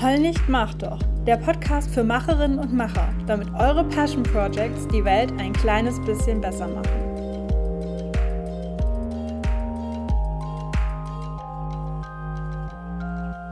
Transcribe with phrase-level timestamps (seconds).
[0.00, 1.00] Heul nicht, mach doch.
[1.26, 6.40] Der Podcast für Macherinnen und Macher, damit eure Passion Projects die Welt ein kleines bisschen
[6.40, 6.86] besser machen.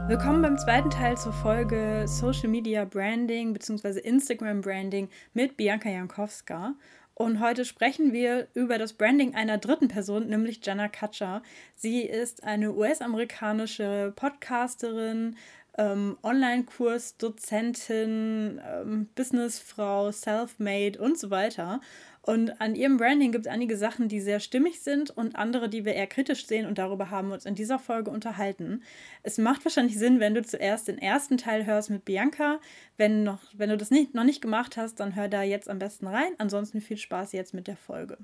[0.07, 3.99] Willkommen beim zweiten Teil zur Folge Social Media Branding bzw.
[3.99, 6.75] Instagram Branding mit Bianca Jankowska.
[7.13, 11.41] Und heute sprechen wir über das Branding einer dritten Person, nämlich Jenna Kutcher.
[11.73, 15.35] Sie ist eine US-amerikanische Podcasterin,
[15.77, 21.79] ähm, Online-Kurs-Dozentin, ähm, Businessfrau, Self-Made und so weiter.
[22.27, 25.85] Und an ihrem Branding gibt es einige Sachen, die sehr stimmig sind und andere, die
[25.85, 26.65] wir eher kritisch sehen.
[26.65, 28.83] Und darüber haben wir uns in dieser Folge unterhalten.
[29.23, 32.59] Es macht wahrscheinlich Sinn, wenn du zuerst den ersten Teil hörst mit Bianca.
[32.97, 35.79] Wenn, noch, wenn du das nicht, noch nicht gemacht hast, dann hör da jetzt am
[35.79, 36.33] besten rein.
[36.37, 38.17] Ansonsten viel Spaß jetzt mit der Folge.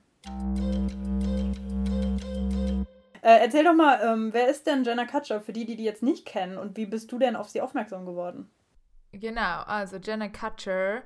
[3.24, 6.04] Äh, erzähl doch mal, ähm, wer ist denn Jenna Kutcher für die, die die jetzt
[6.04, 8.52] nicht kennen und wie bist du denn auf sie aufmerksam geworden?
[9.14, 11.04] Genau, also Jenna Kutcher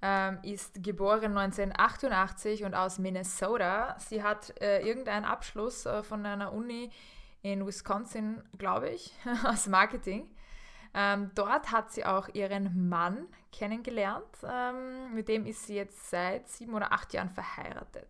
[0.00, 3.96] ähm, ist geboren 1988 und aus Minnesota.
[3.98, 6.90] Sie hat äh, irgendeinen Abschluss äh, von einer Uni
[7.42, 9.12] in Wisconsin, glaube ich,
[9.44, 10.26] aus Marketing.
[10.94, 14.24] Ähm, dort hat sie auch ihren Mann kennengelernt.
[14.42, 18.08] Ähm, mit dem ist sie jetzt seit sieben oder acht Jahren verheiratet.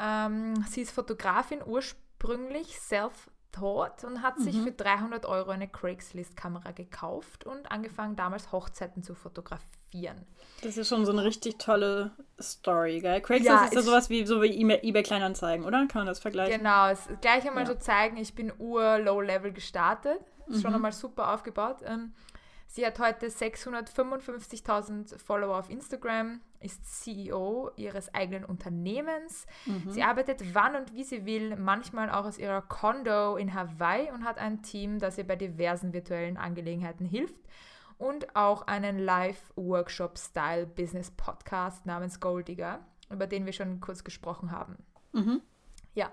[0.00, 4.42] Ähm, sie ist Fotografin ursprünglich ursprünglich self-taught und hat mhm.
[4.44, 10.26] sich für 300 Euro eine Craigslist-Kamera gekauft und angefangen, damals Hochzeiten zu fotografieren.
[10.62, 13.20] Das ist schon so eine richtig tolle Story, gell?
[13.20, 15.86] Craigslist ja, ist ja sowas wie so wie eBay Kleinanzeigen, oder?
[15.86, 16.58] Kann man das vergleichen?
[16.58, 17.70] Genau, es, gleich einmal ja.
[17.70, 20.20] so zeigen, ich bin ur-low-level gestartet.
[20.46, 20.62] Ist mhm.
[20.62, 21.78] schon einmal super aufgebaut.
[21.84, 22.12] Ähm,
[22.74, 29.46] Sie hat heute 655.000 Follower auf Instagram, ist CEO ihres eigenen Unternehmens.
[29.66, 29.90] Mhm.
[29.90, 34.24] Sie arbeitet wann und wie sie will, manchmal auch aus ihrer Condo in Hawaii und
[34.24, 37.36] hat ein Team, das ihr bei diversen virtuellen Angelegenheiten hilft
[37.98, 42.78] und auch einen Live-Workshop-Style-Business-Podcast namens Goldigger,
[43.10, 44.78] über den wir schon kurz gesprochen haben.
[45.12, 45.42] Mhm.
[45.92, 46.10] Ja,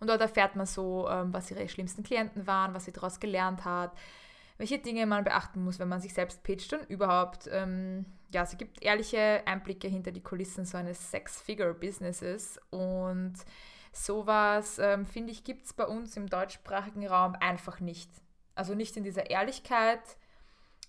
[0.00, 3.64] und dort erfährt man so, ähm, was ihre schlimmsten Klienten waren, was sie daraus gelernt
[3.64, 3.96] hat,
[4.56, 7.48] welche Dinge man beachten muss, wenn man sich selbst pitcht und überhaupt.
[7.50, 13.34] Ähm, ja, sie gibt ehrliche Einblicke hinter die Kulissen so eines Six-Figure-Businesses und
[13.92, 18.10] sowas, ähm, finde ich, gibt es bei uns im deutschsprachigen Raum einfach nicht.
[18.54, 20.16] Also nicht in dieser Ehrlichkeit,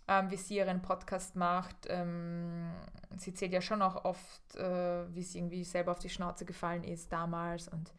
[0.07, 1.75] ähm, wie sie ihren Podcast macht.
[1.87, 2.71] Ähm,
[3.17, 6.83] sie zählt ja schon auch oft, äh, wie sie irgendwie selber auf die Schnauze gefallen
[6.83, 7.67] ist damals.
[7.67, 7.91] Und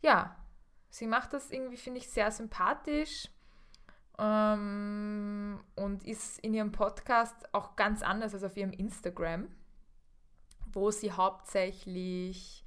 [0.00, 0.36] ja,
[0.88, 3.28] sie macht das irgendwie, finde ich, sehr sympathisch
[4.20, 9.48] ähm, und ist in ihrem Podcast auch ganz anders als auf ihrem Instagram,
[10.72, 12.64] wo sie hauptsächlich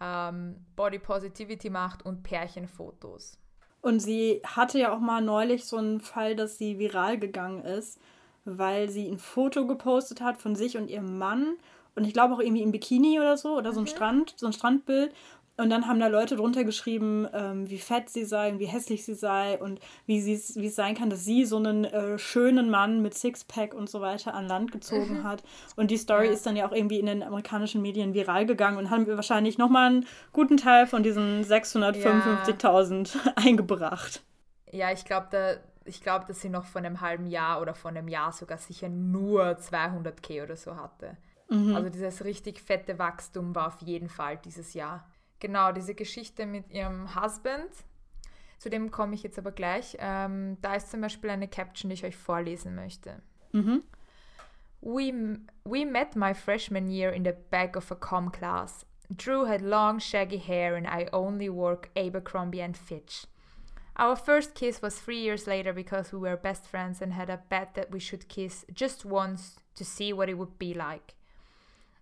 [0.00, 3.38] ähm, Body Positivity macht und Pärchenfotos.
[3.80, 8.00] Und sie hatte ja auch mal neulich so einen Fall, dass sie viral gegangen ist,
[8.44, 11.56] weil sie ein Foto gepostet hat von sich und ihrem Mann
[11.98, 13.88] und ich glaube auch irgendwie im Bikini oder so oder so ein mhm.
[13.88, 15.12] Strand, so ein Strandbild
[15.58, 19.04] und dann haben da Leute drunter geschrieben, ähm, wie fett sie sei und wie hässlich
[19.04, 23.02] sie sei und wie, wie es sein kann, dass sie so einen äh, schönen Mann
[23.02, 25.24] mit Sixpack und so weiter an Land gezogen mhm.
[25.24, 25.42] hat.
[25.74, 26.32] Und die Story ja.
[26.32, 29.90] ist dann ja auch irgendwie in den amerikanischen Medien viral gegangen und haben wahrscheinlich nochmal
[29.90, 33.32] einen guten Teil von diesen 655.000 ja.
[33.36, 34.22] eingebracht.
[34.70, 37.90] Ja, ich glaube, da, ich glaube, dass sie noch vor einem halben Jahr oder vor
[37.90, 41.16] einem Jahr sogar sicher nur 200k oder so hatte.
[41.50, 41.74] Mhm.
[41.74, 45.04] Also dieses richtig fette Wachstum war auf jeden Fall dieses Jahr.
[45.40, 47.70] Genau, diese Geschichte mit ihrem Husband.
[48.58, 49.96] Zu dem komme ich jetzt aber gleich.
[50.00, 53.22] Ähm, da ist zum Beispiel eine Caption, die ich euch vorlesen möchte.
[53.52, 53.84] Mhm.
[54.80, 58.84] We, we met my freshman year in the back of a com class.
[59.14, 63.26] Drew had long, shaggy hair, and I only wore Abercrombie and Fitch.
[63.96, 67.42] Our first kiss was three years later because we were best friends and had a
[67.48, 71.14] bet that we should kiss just once to see what it would be like.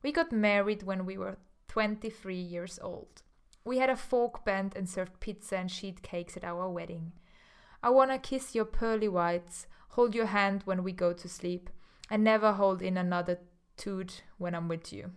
[0.02, 1.38] We got married when we were
[1.68, 3.22] 23 years old.
[3.66, 7.10] We had a folk band and served pizza and sheet cakes at our wedding.
[7.82, 11.68] I wanna kiss your pearly whites, hold your hand when we go to sleep,
[12.08, 13.40] and never hold in another
[13.76, 15.10] toot when I'm with you.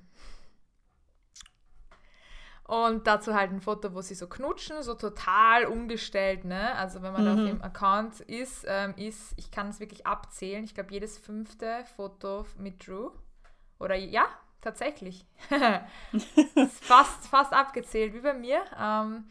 [2.64, 6.76] Und dazu halt ein Foto, wo sie so knutschen, so total umgestellt, ne?
[6.76, 7.30] Also wenn man mhm.
[7.30, 11.84] auf dem Account ist, ähm, ist, ich kann es wirklich abzählen, ich glaube jedes fünfte
[11.96, 13.12] Foto mit Drew.
[13.80, 14.26] Oder ja,
[14.62, 15.26] tatsächlich.
[16.82, 18.62] fast, fast abgezählt, wie bei mir.
[18.80, 19.26] Ähm,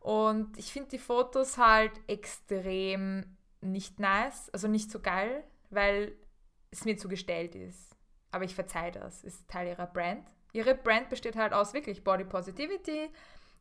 [0.00, 6.12] und ich finde die Fotos halt extrem nicht nice, also nicht so geil, weil
[6.70, 7.96] es mir zu gestellt ist.
[8.30, 10.26] Aber ich verzeihe das, ist Teil ihrer Brand.
[10.52, 13.10] Ihre Brand besteht halt aus wirklich Body Positivity,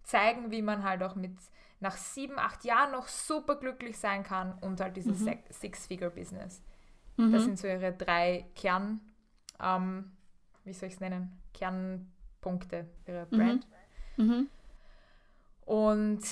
[0.04, 1.34] zeigen, wie man halt auch mit
[1.80, 5.40] nach sieben, acht Jahren noch super glücklich sein kann und halt dieses mhm.
[5.50, 6.63] Six-Figure-Business.
[7.18, 7.31] Mhm.
[7.31, 9.02] Das sind so ihre drei Kern,
[9.62, 10.12] ähm,
[10.66, 13.38] wie soll ich es nennen, Kernpunkte ihrer mhm.
[13.38, 13.68] Brand.
[14.18, 14.50] Mhm.
[15.66, 16.24] Und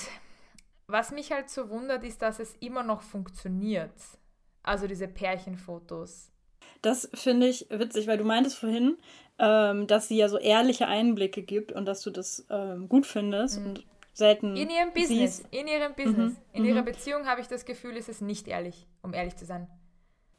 [0.86, 3.94] was mich halt so wundert, ist, dass es immer noch funktioniert.
[4.62, 6.30] Also diese Pärchenfotos.
[6.82, 8.98] Das finde ich witzig, weil du meintest vorhin,
[9.38, 13.60] ähm, dass sie ja so ehrliche Einblicke gibt und dass du das ähm, gut findest
[13.60, 13.66] mhm.
[13.66, 14.56] und selten.
[14.56, 15.48] In ihrem Business, siehst.
[15.54, 16.32] in ihrem Business.
[16.32, 16.38] Mhm.
[16.52, 16.68] In mhm.
[16.68, 19.66] ihrer Beziehung habe ich das Gefühl, ist es nicht ehrlich, um ehrlich zu sein.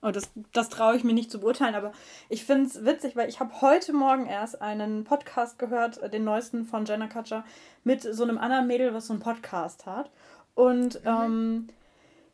[0.05, 1.91] Oh, das, das traue ich mir nicht zu beurteilen, aber
[2.29, 6.23] ich finde es witzig, weil ich habe heute Morgen erst einen Podcast gehört, äh, den
[6.23, 7.43] neuesten von Jenna Kutcher,
[7.83, 10.11] mit so einem anderen Mädel, was so einen Podcast hat.
[10.53, 11.09] Und mhm.
[11.09, 11.67] ähm,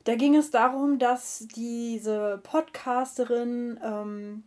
[0.03, 4.43] da ging es darum, dass diese Podcasterin, ähm,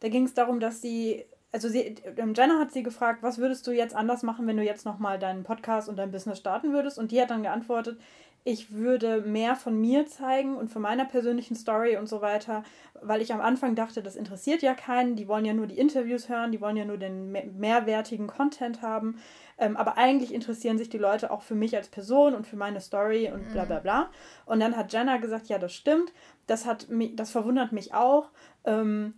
[0.00, 3.66] da ging es darum, dass sie, also sie, ähm, Jenna hat sie gefragt, was würdest
[3.66, 6.98] du jetzt anders machen, wenn du jetzt nochmal deinen Podcast und dein Business starten würdest?
[6.98, 8.00] Und die hat dann geantwortet,
[8.46, 12.62] ich würde mehr von mir zeigen und von meiner persönlichen Story und so weiter,
[13.00, 16.28] weil ich am Anfang dachte, das interessiert ja keinen, die wollen ja nur die Interviews
[16.28, 19.16] hören, die wollen ja nur den mehrwertigen Content haben.
[19.56, 22.82] Ähm, aber eigentlich interessieren sich die Leute auch für mich als Person und für meine
[22.82, 23.82] Story und bla bla mhm.
[23.82, 24.10] bla.
[24.44, 26.12] Und dann hat Jenna gesagt, ja, das stimmt,
[26.46, 28.28] das, hat mich, das verwundert mich auch.
[28.66, 29.14] Ähm,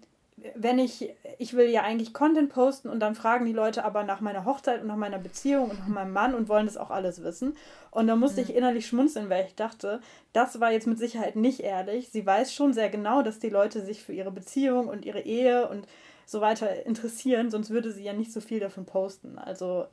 [0.55, 4.21] wenn ich, ich will ja eigentlich Content posten und dann fragen die Leute aber nach
[4.21, 7.23] meiner Hochzeit und nach meiner Beziehung und nach meinem Mann und wollen das auch alles
[7.23, 7.56] wissen.
[7.91, 8.49] Und da musste mhm.
[8.49, 10.00] ich innerlich schmunzeln, weil ich dachte,
[10.35, 12.11] das war jetzt mit Sicherheit nicht ehrlich.
[12.11, 15.69] Sie weiß schon sehr genau, dass die Leute sich für ihre Beziehung und ihre Ehe
[15.69, 15.87] und
[16.27, 19.38] so weiter interessieren, sonst würde sie ja nicht so viel davon posten.
[19.38, 19.87] Also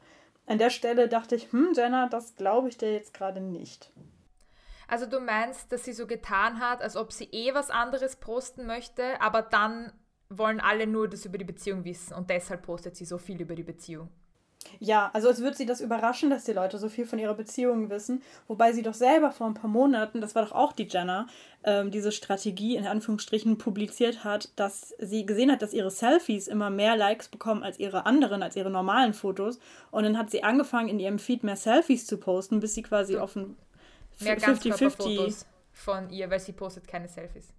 [0.45, 3.91] an der Stelle dachte ich, hm, Jenna, das glaube ich dir jetzt gerade nicht.
[4.87, 8.65] Also du meinst, dass sie so getan hat, als ob sie eh was anderes posten
[8.65, 9.93] möchte, aber dann
[10.37, 13.55] wollen alle nur das über die Beziehung wissen und deshalb postet sie so viel über
[13.55, 14.09] die Beziehung.
[14.79, 17.89] Ja, also es wird sie das überraschen, dass die Leute so viel von ihrer Beziehung
[17.89, 21.27] wissen, wobei sie doch selber vor ein paar Monaten, das war doch auch die Jenna,
[21.63, 26.69] ähm, diese Strategie in Anführungsstrichen publiziert hat, dass sie gesehen hat, dass ihre Selfies immer
[26.69, 29.59] mehr Likes bekommen als ihre anderen, als ihre normalen Fotos.
[29.91, 33.17] Und dann hat sie angefangen, in ihrem Feed mehr Selfies zu posten, bis sie quasi
[33.17, 33.57] auf ein
[34.21, 37.53] 50-50 von ihr, weil sie postet keine Selfies.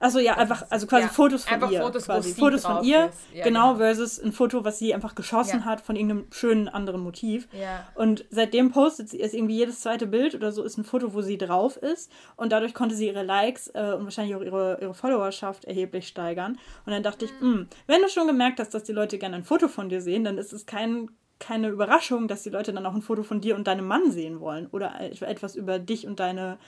[0.00, 1.82] Also ja, einfach, also quasi ja, Fotos von ihr.
[1.82, 2.34] Fotos, quasi.
[2.34, 5.64] Fotos von ihr, ja, genau, genau, versus ein Foto, was sie einfach geschossen ja.
[5.66, 7.48] hat von irgendeinem schönen anderen Motiv.
[7.94, 11.20] Und seitdem postet sie es irgendwie jedes zweite Bild oder so ist ein Foto, wo
[11.20, 12.10] sie drauf ist.
[12.36, 16.58] Und dadurch konnte sie ihre Likes äh, und wahrscheinlich auch ihre, ihre Followerschaft erheblich steigern.
[16.86, 17.30] Und dann dachte mhm.
[17.30, 20.00] ich, mh, wenn du schon gemerkt hast, dass die Leute gerne ein Foto von dir
[20.00, 23.40] sehen, dann ist es kein, keine Überraschung, dass die Leute dann auch ein Foto von
[23.40, 24.66] dir und deinem Mann sehen wollen.
[24.72, 26.58] Oder etwas über dich und deine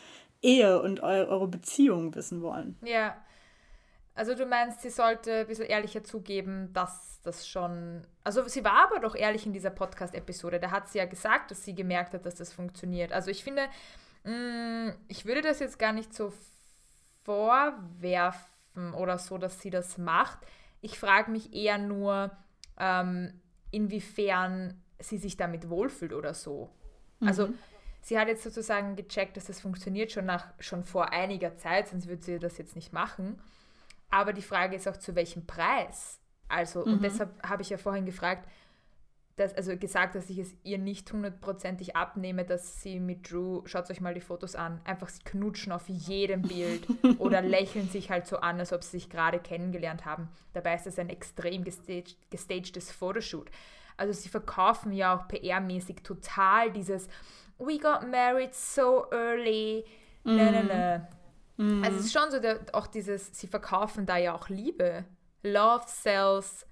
[0.43, 2.77] Ehe und eu eure Beziehung wissen wollen.
[2.83, 3.17] Ja.
[4.15, 8.07] Also du meinst, sie sollte ein bisschen ehrlicher zugeben, dass das schon.
[8.25, 10.61] Also sie war aber doch ehrlich in dieser Podcast-Episode.
[10.61, 13.13] Da hat sie ja gesagt, dass sie gemerkt hat, dass das funktioniert.
[13.13, 13.69] Also ich finde,
[14.25, 16.33] mh, mm, ich würde das jetzt gar nicht so
[17.25, 20.39] vorwerfen oder so, dass sie das macht.
[20.83, 22.33] Ich frage mich eher nur,
[22.79, 23.41] ähm,
[23.71, 26.69] inwiefern sie sich damit wohlfühlt oder so.
[27.21, 27.59] Also mhm
[28.03, 32.09] sie hat jetzt sozusagen gecheckt, dass das funktioniert schon nach schon vor einiger Zeit, sonst
[32.09, 33.41] würde sie das jetzt nicht machen.
[34.11, 36.19] Aber die Frage ist auch, zu welchem Preis?
[36.49, 36.95] Also, mhm.
[36.95, 38.47] und deshalb habe ich ja vorhin gefragt,
[39.37, 43.91] dass, also gesagt, dass ich es ihr nicht hundertprozentig abnehme, dass sie mit Drew, schaut
[43.91, 46.87] euch mal die Fotos an, einfach sie knutschen auf jedem Bild
[47.19, 50.29] oder lächeln sich halt so an, als ob sie sich gerade kennengelernt haben.
[50.53, 53.51] Dabei ist das ein extrem gestaged, Fotoshoot.
[53.97, 57.09] Also sie verkaufen ja auch PR-mäßig total dieses,
[57.67, 59.85] we got married so early.
[60.25, 60.37] Mm.
[60.37, 61.09] Ne, ne, ne.
[61.57, 61.85] Mm.
[61.85, 65.05] Also es ist schon so, der, auch dieses, sie verkaufen da ja auch Liebe.
[65.43, 66.67] Love sells.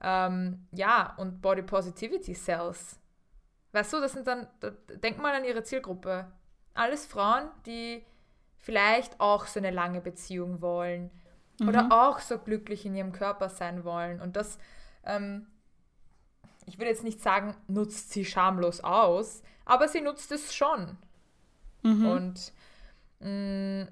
[0.00, 2.98] Ähm, ja, und Body Positivity sells.
[3.72, 6.30] Weißt du, das sind dann, da, denk mal an ihre Zielgruppe.
[6.74, 8.04] Alles Frauen, die
[8.58, 11.10] vielleicht auch so eine lange Beziehung wollen
[11.60, 11.68] mhm.
[11.68, 14.20] oder auch so glücklich in ihrem Körper sein wollen.
[14.20, 14.58] Und das,
[15.04, 15.46] ähm,
[16.66, 20.96] ich will jetzt nicht sagen, nutzt sie schamlos aus, aber sie nutzt es schon.
[21.82, 22.06] Mhm.
[22.06, 22.52] Und,
[23.20, 23.88] mh, mm,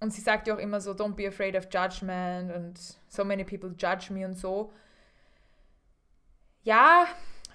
[0.00, 2.78] und sie sagt ja auch immer so, don't be afraid of judgment und
[3.08, 4.72] so many people judge me und so.
[6.62, 7.06] Ja,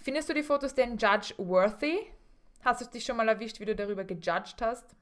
[0.02, 2.00] findest du die Fotos denn judge-worthy?
[2.64, 4.96] Hast du dich schon mal erwischt, wie du darüber gejudged hast?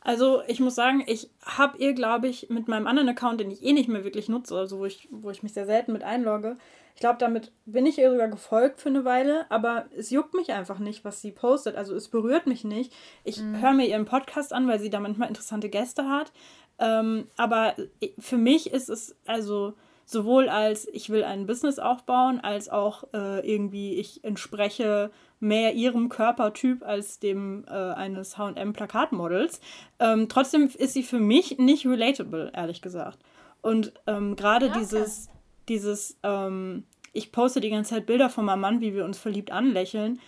[0.00, 3.62] Also ich muss sagen, ich habe ihr, glaube ich, mit meinem anderen Account, den ich
[3.62, 6.56] eh nicht mehr wirklich nutze, also wo ich, wo ich mich sehr selten mit einlogge,
[7.00, 10.52] ich glaube, damit bin ich ihr sogar gefolgt für eine Weile, aber es juckt mich
[10.52, 11.74] einfach nicht, was sie postet.
[11.74, 12.92] Also es berührt mich nicht.
[13.24, 13.58] Ich mhm.
[13.62, 16.30] höre mir ihren Podcast an, weil sie da manchmal interessante Gäste hat.
[16.78, 17.74] Ähm, aber
[18.18, 19.72] für mich ist es, also
[20.04, 26.10] sowohl als ich will ein Business aufbauen, als auch äh, irgendwie ich entspreche mehr ihrem
[26.10, 29.62] Körpertyp als dem äh, eines H&M-Plakatmodels.
[30.00, 33.20] Ähm, trotzdem ist sie für mich nicht relatable, ehrlich gesagt.
[33.62, 34.80] Und ähm, gerade ja, okay.
[34.80, 35.30] dieses,
[35.70, 39.50] dieses ähm, ich poste die ganze Zeit Bilder von meinem Mann, wie wir uns verliebt
[39.50, 40.20] anlächeln,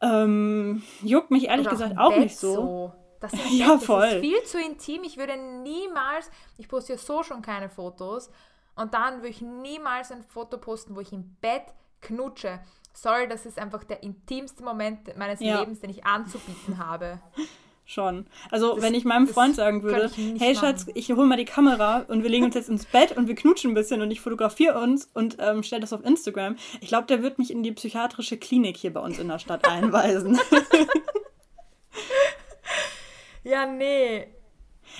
[0.00, 2.54] ähm, juckt mich ehrlich Oder gesagt auch, nicht so.
[2.54, 2.92] so.
[3.20, 4.04] Das, ist, ja, das voll.
[4.04, 5.04] ist viel zu intim.
[5.04, 8.30] Ich würde niemals, ich poste ja so schon keine Fotos,
[8.74, 11.64] und dann würde ich niemals ein Foto posten, wo ich im Bett
[12.00, 12.60] knutsche.
[12.94, 15.60] Sorry, das ist einfach der intimste Moment meines ja.
[15.60, 17.20] Lebens, den ich anzubieten habe.
[17.92, 18.24] Schon.
[18.50, 22.06] Also, das, wenn ich meinem Freund sagen würde, hey Schatz, ich hole mal die Kamera
[22.08, 24.80] und wir legen uns jetzt ins Bett und wir knutschen ein bisschen und ich fotografiere
[24.80, 28.38] uns und ähm, stelle das auf Instagram, ich glaube, der wird mich in die psychiatrische
[28.38, 30.40] Klinik hier bei uns in der Stadt einweisen.
[33.44, 34.26] ja, nee.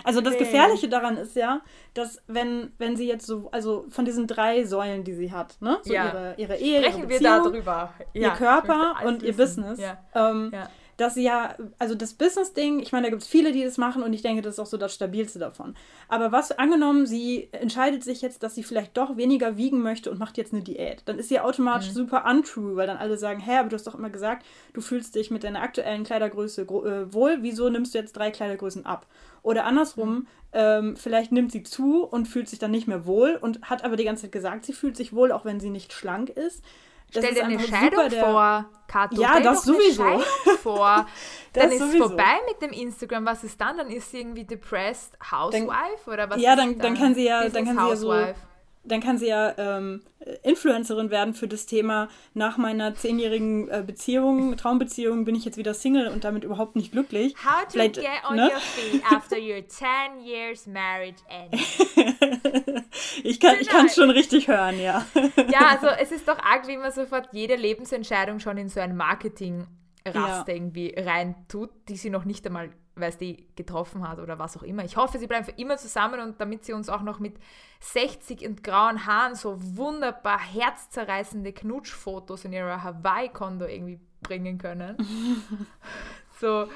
[0.05, 0.41] Also das nee.
[0.41, 1.63] Gefährliche daran ist ja,
[1.95, 5.79] dass wenn, wenn sie jetzt so, also von diesen drei Säulen, die sie hat, ne?
[5.83, 6.09] So ja.
[6.09, 7.95] ihre, ihre Ehe, Sprechen ihre Beziehung, wir darüber.
[8.13, 9.81] Ja, ihr Körper und ihr Business.
[9.81, 9.99] Ja.
[10.15, 10.69] Ähm, ja
[11.03, 14.03] dass sie ja, also das Business-Ding, ich meine, da gibt es viele, die das machen
[14.03, 15.75] und ich denke, das ist auch so das Stabilste davon.
[16.09, 20.21] Aber was angenommen, sie entscheidet sich jetzt, dass sie vielleicht doch weniger wiegen möchte und
[20.21, 21.95] macht jetzt eine Diät, dann ist sie automatisch mhm.
[21.95, 25.15] super untrue, weil dann alle sagen, hä, aber du hast doch immer gesagt, du fühlst
[25.17, 29.07] dich mit deiner aktuellen Kleidergröße äh, wohl, wieso nimmst du jetzt drei Kleidergrößen ab?
[29.43, 30.27] Oder andersrum, mhm.
[30.53, 33.97] ähm, vielleicht nimmt sie zu und fühlt sich dann nicht mehr wohl und hat aber
[33.97, 36.63] die ganze Zeit gesagt, sie fühlt sich wohl, auch wenn sie nicht schlank ist.
[37.13, 38.25] Das Stell dir eine Scheidung der...
[38.25, 39.21] vor, Kato.
[39.21, 40.23] Ja, Stell das sowieso.
[40.63, 41.07] vor.
[41.53, 43.27] dann ist es vorbei mit dem Instagram.
[43.27, 43.77] Was ist dann?
[43.77, 45.71] Dann ist sie irgendwie depressed Housewife
[46.07, 46.41] dann, oder was?
[46.41, 48.35] Ja, dann, dann, dann kann sie ja, dann kann sie ja so
[48.85, 50.03] dann kann sie ja ähm,
[50.43, 52.09] Influencerin werden für das Thema.
[52.35, 56.93] Nach meiner zehnjährigen äh, Beziehung, Traumbeziehung, bin ich jetzt wieder Single und damit überhaupt nicht
[56.93, 57.35] glücklich.
[57.45, 58.51] How to Vielleicht, get on ne?
[58.53, 61.79] your feet after your 10 years marriage ends.
[63.25, 63.89] ich kann es genau.
[63.89, 65.05] schon richtig hören, ja.
[65.51, 68.97] ja, also es ist doch arg, wie man sofort jede Lebensentscheidung schon in so ein
[68.97, 69.67] Marketing
[70.05, 70.57] Raster ja.
[70.57, 74.57] irgendwie rein tut, die sie noch nicht einmal weil es die getroffen hat oder was
[74.57, 74.85] auch immer.
[74.85, 77.37] Ich hoffe, sie bleiben für immer zusammen und damit sie uns auch noch mit
[77.81, 84.97] 60 und grauen Haaren so wunderbar herzzerreißende Knutschfotos in ihrer Hawaii-Kondo irgendwie bringen können.
[86.41, 86.69] so.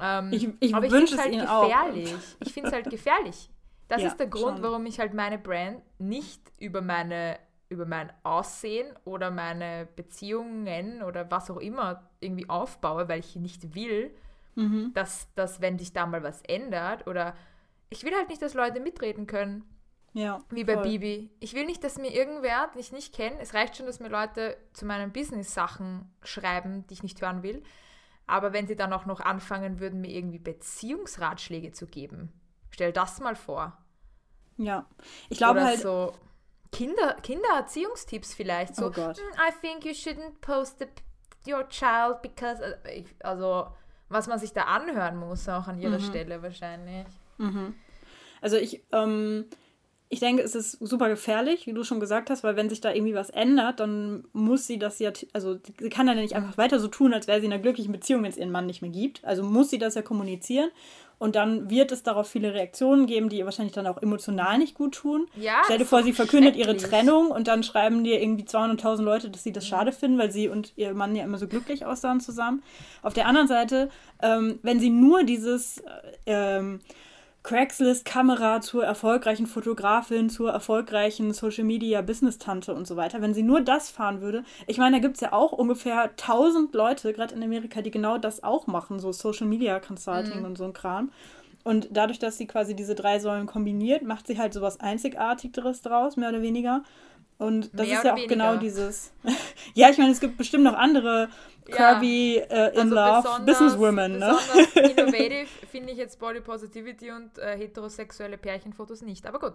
[0.00, 2.14] Ähm, ich ich aber ich finde es halt gefährlich.
[2.14, 2.46] Auch.
[2.46, 3.50] Ich finde es halt gefährlich.
[3.88, 4.62] Das ja, ist der Grund, schon.
[4.62, 7.38] warum ich halt meine Brand nicht über meine
[7.70, 13.74] über mein Aussehen oder meine Beziehungen oder was auch immer irgendwie aufbaue, weil ich nicht
[13.74, 14.10] will,
[14.58, 14.92] mhm.
[14.94, 17.34] dass, dass wenn sich da mal was ändert oder
[17.90, 19.64] ich will halt nicht, dass Leute mitreden können.
[20.12, 20.40] Ja.
[20.50, 20.82] Wie bei voll.
[20.82, 21.30] Bibi.
[21.38, 24.08] Ich will nicht, dass mir irgendwer, den ich nicht kenne, es reicht schon, dass mir
[24.08, 27.62] Leute zu meinen Business-Sachen schreiben, die ich nicht hören will.
[28.26, 32.32] Aber wenn sie dann auch noch anfangen würden, mir irgendwie Beziehungsratschläge zu geben,
[32.70, 33.78] stell das mal vor.
[34.56, 34.86] Ja,
[35.28, 35.80] ich glaube halt.
[35.80, 36.14] So
[36.72, 38.76] Kinder, Kindererziehungstipps vielleicht.
[38.76, 39.18] So, oh Gott.
[39.18, 40.86] Hm, I think you shouldn't post the,
[41.50, 42.60] your child because.
[42.84, 43.68] Äh, also,
[44.08, 46.04] was man sich da anhören muss, auch an ihrer mhm.
[46.04, 47.06] Stelle wahrscheinlich.
[47.38, 47.74] Mhm.
[48.40, 49.46] Also ich, ähm,
[50.08, 52.92] ich denke, es ist super gefährlich, wie du schon gesagt hast, weil wenn sich da
[52.92, 56.56] irgendwie was ändert, dann muss sie das ja, also sie kann dann ja nicht einfach
[56.56, 58.80] weiter so tun, als wäre sie in einer glücklichen Beziehung, wenn es ihren Mann nicht
[58.80, 59.24] mehr gibt.
[59.24, 60.70] Also muss sie das ja kommunizieren.
[61.18, 64.74] Und dann wird es darauf viele Reaktionen geben, die ihr wahrscheinlich dann auch emotional nicht
[64.74, 65.26] gut tun.
[65.34, 69.30] Ja, Stell dir vor, sie verkündet ihre Trennung und dann schreiben dir irgendwie 200.000 Leute,
[69.30, 72.20] dass sie das schade finden, weil sie und ihr Mann ja immer so glücklich aussahen
[72.20, 72.62] zusammen.
[73.02, 73.90] Auf der anderen Seite,
[74.22, 76.80] ähm, wenn sie nur dieses äh, ähm,
[77.42, 84.20] Craigslist-Kamera zur erfolgreichen Fotografin, zur erfolgreichen Social-Media-Business-Tante und so weiter, wenn sie nur das fahren
[84.20, 87.90] würde, ich meine, da gibt es ja auch ungefähr 1000 Leute, gerade in Amerika, die
[87.90, 90.44] genau das auch machen, so Social-Media-Consulting mhm.
[90.44, 91.10] und so ein Kram.
[91.64, 95.82] Und dadurch, dass sie quasi diese drei Säulen kombiniert, macht sie halt so was Einzigartigeres
[95.82, 96.82] draus, mehr oder weniger.
[97.38, 98.34] Und das Mehr ist ja auch weniger.
[98.34, 99.12] genau dieses.
[99.74, 101.28] ja, ich meine, es gibt bestimmt noch andere
[101.70, 102.42] Kirby ja.
[102.44, 104.18] äh, in also Love Businesswomen.
[104.18, 104.36] Ne?
[104.74, 109.26] innovative finde ich jetzt Body Positivity und äh, heterosexuelle Pärchenfotos nicht.
[109.26, 109.54] Aber gut.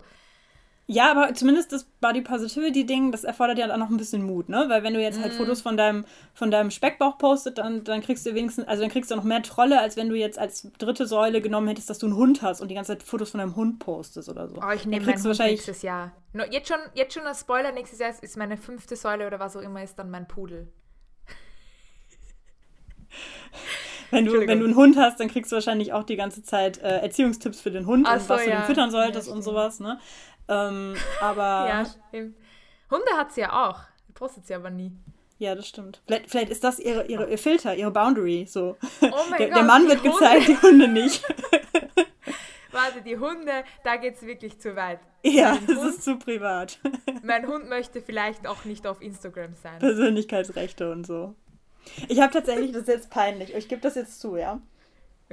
[0.86, 4.50] Ja, aber zumindest das Body Positivity Ding, das erfordert ja dann noch ein bisschen Mut,
[4.50, 4.66] ne?
[4.68, 5.38] Weil wenn du jetzt halt mm.
[5.38, 9.10] Fotos von deinem, von deinem Speckbauch postet, dann, dann kriegst du wenigstens, also dann kriegst
[9.10, 12.08] du noch mehr Trolle, als wenn du jetzt als dritte Säule genommen hättest, dass du
[12.08, 14.58] einen Hund hast und die ganze Zeit Fotos von deinem Hund postest oder so.
[14.58, 16.12] Oh, ich nehme meinen Hund nächstes Jahr.
[16.34, 19.56] No, jetzt, schon, jetzt schon ein Spoiler, nächstes Jahr ist meine fünfte Säule oder was
[19.56, 20.68] auch immer ist dann mein Pudel.
[24.12, 26.80] wenn du, wenn du einen Hund hast, dann kriegst du wahrscheinlich auch die ganze Zeit
[26.80, 28.58] äh, Erziehungstipps für den Hund so, was du ja.
[28.58, 30.00] den füttern solltest ja, und sowas, ne?
[30.48, 31.42] Ähm, aber.
[31.70, 32.36] ja, stimmt.
[32.90, 33.82] Hunde hat sie ja auch.
[34.08, 34.92] Die postet sie aber nie.
[35.40, 36.02] Ja, das stimmt.
[36.06, 38.46] Vielleicht, vielleicht ist das ihre, ihre, ihr Filter, ihre Boundary.
[38.48, 38.78] So.
[39.02, 40.12] Oh mein der, Gott, der Mann wird Hunde.
[40.12, 41.24] gezeigt, die Hunde nicht.
[42.72, 45.00] Warte, die Hunde, da geht es wirklich zu weit.
[45.24, 46.80] Ja, das Hund, ist zu privat.
[47.24, 49.80] mein Hund möchte vielleicht auch nicht auf Instagram sein.
[49.80, 51.36] Persönlichkeitsrechte und so.
[52.08, 54.60] Ich habe tatsächlich, das ist jetzt peinlich, ich gebe das jetzt zu, ja.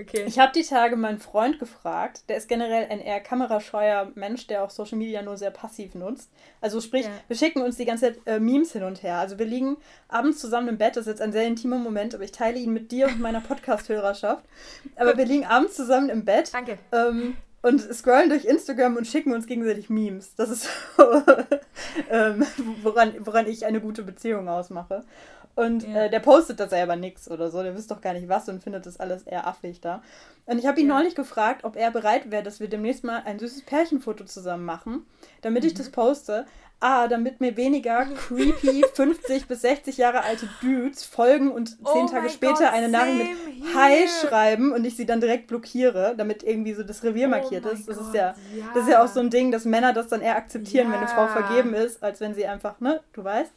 [0.00, 0.24] Okay.
[0.26, 4.64] Ich habe die Tage meinen Freund gefragt, der ist generell ein eher kamerascheuer Mensch, der
[4.64, 6.30] auch Social Media nur sehr passiv nutzt.
[6.60, 7.10] Also sprich, ja.
[7.28, 9.18] wir schicken uns die ganze Zeit äh, Memes hin und her.
[9.18, 9.76] Also wir liegen
[10.08, 12.72] abends zusammen im Bett, das ist jetzt ein sehr intimer Moment, aber ich teile ihn
[12.72, 14.44] mit dir und meiner Podcast-Hörerschaft.
[14.96, 16.52] Aber wir liegen abends zusammen im Bett.
[16.52, 16.78] Danke.
[16.92, 20.34] Ähm, und scrollen durch Instagram und schicken uns gegenseitig Memes.
[20.34, 21.22] Das ist so,
[22.10, 22.46] ähm,
[22.82, 25.04] woran, woran ich eine gute Beziehung ausmache.
[25.56, 26.04] Und ja.
[26.04, 27.62] äh, der postet da selber nichts oder so.
[27.62, 30.02] Der wisst doch gar nicht was und findet das alles eher affig da.
[30.46, 30.94] Und ich habe ihn ja.
[30.94, 35.06] neulich gefragt, ob er bereit wäre, dass wir demnächst mal ein süßes Pärchenfoto zusammen machen,
[35.42, 35.68] damit mhm.
[35.68, 36.46] ich das poste.
[36.82, 42.06] Ah, damit mir weniger creepy 50 bis 60 Jahre alte Dudes folgen und oh zehn
[42.06, 46.42] Tage später God, eine Nachricht mit Hi schreiben und ich sie dann direkt blockiere, damit
[46.42, 47.86] irgendwie so das Revier oh markiert ist.
[47.86, 50.08] Das God, ist ja, ja, das ist ja auch so ein Ding, dass Männer das
[50.08, 53.52] dann eher akzeptieren, wenn eine Frau vergeben ist, als wenn sie einfach, ne, du weißt.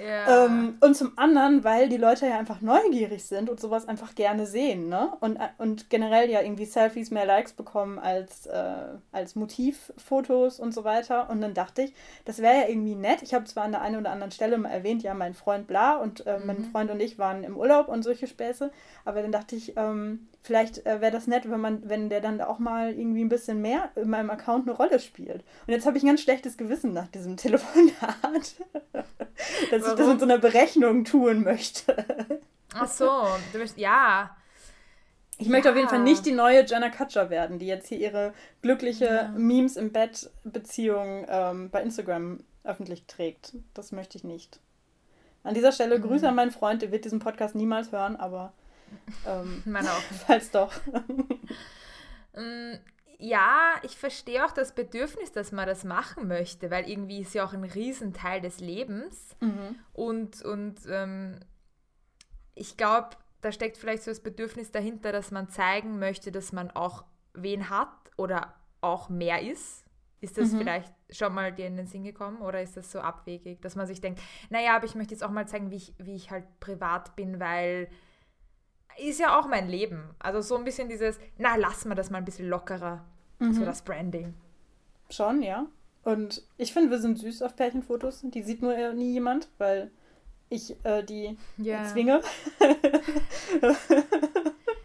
[0.00, 0.46] Ja.
[0.46, 4.46] Ähm, und zum anderen, weil die Leute ja einfach neugierig sind und sowas einfach gerne
[4.46, 5.12] sehen, ne?
[5.20, 8.74] Und, und generell ja irgendwie Selfies mehr Likes bekommen als, äh,
[9.12, 11.30] als Motivfotos und so weiter.
[11.30, 13.22] Und dann dachte ich, das wäre ja irgendwie nett.
[13.22, 15.96] Ich habe zwar an der einen oder anderen Stelle mal erwähnt, ja, mein Freund bla
[15.96, 16.46] und äh, mhm.
[16.46, 18.70] mein Freund und ich waren im Urlaub und solche Späße,
[19.04, 22.40] aber dann dachte ich, ähm, vielleicht äh, wäre das nett, wenn man, wenn der dann
[22.40, 25.42] auch mal irgendwie ein bisschen mehr in meinem Account eine Rolle spielt.
[25.66, 27.92] Und jetzt habe ich ein ganz schlechtes Gewissen nach diesem Telefonat,
[28.92, 29.92] dass Warum?
[29.92, 31.96] ich das in so einer Berechnung tun möchte.
[32.74, 33.08] Ach so,
[33.52, 34.36] du bist, ja.
[35.38, 38.34] Ich möchte auf jeden Fall nicht die neue Jenna Kutcher werden, die jetzt hier ihre
[38.62, 39.28] glückliche ja.
[39.34, 43.54] Memes im Bett Beziehung ähm, bei Instagram öffentlich trägt.
[43.72, 44.60] Das möchte ich nicht.
[45.42, 46.02] An dieser Stelle mhm.
[46.02, 48.52] Grüße an meinen Freund, der wird diesen Podcast niemals hören, aber
[49.26, 50.02] ähm, Meine auch.
[50.26, 50.72] Falls doch.
[52.36, 52.80] Mm,
[53.18, 57.44] ja, ich verstehe auch das Bedürfnis, dass man das machen möchte, weil irgendwie ist ja
[57.44, 59.36] auch ein Riesenteil des Lebens.
[59.40, 59.76] Mhm.
[59.92, 61.38] Und, und ähm,
[62.56, 63.10] ich glaube,
[63.40, 67.70] da steckt vielleicht so das Bedürfnis dahinter, dass man zeigen möchte, dass man auch wen
[67.70, 69.84] hat oder auch mehr ist.
[70.20, 70.58] Ist das mhm.
[70.58, 73.86] vielleicht schon mal dir in den Sinn gekommen oder ist das so abwegig, dass man
[73.86, 76.44] sich denkt, naja, aber ich möchte jetzt auch mal zeigen, wie ich, wie ich halt
[76.60, 77.88] privat bin, weil
[78.98, 80.14] ist ja auch mein Leben.
[80.18, 83.04] Also so ein bisschen dieses, na, lass mal das mal ein bisschen lockerer.
[83.38, 83.54] Mhm.
[83.54, 84.34] So das Branding.
[85.10, 85.66] Schon, ja.
[86.02, 88.20] Und ich finde, wir sind süß auf Pärchenfotos.
[88.24, 89.90] Die sieht nur nie jemand, weil
[90.48, 91.84] ich äh, die yeah.
[91.84, 92.20] zwinge.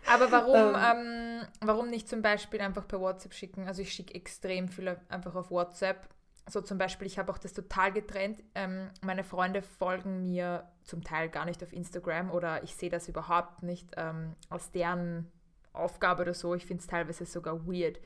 [0.07, 1.41] Aber warum, ähm.
[1.41, 3.67] Ähm, warum nicht zum Beispiel einfach per WhatsApp schicken?
[3.67, 6.07] Also ich schicke extrem viele einfach auf WhatsApp
[6.49, 8.43] so zum Beispiel, ich habe auch das total getrennt.
[8.55, 13.07] Ähm, meine Freunde folgen mir zum Teil gar nicht auf Instagram oder ich sehe das
[13.07, 15.31] überhaupt nicht ähm, als deren
[15.73, 16.55] Aufgabe oder so.
[16.55, 17.99] Ich finde es teilweise sogar weird.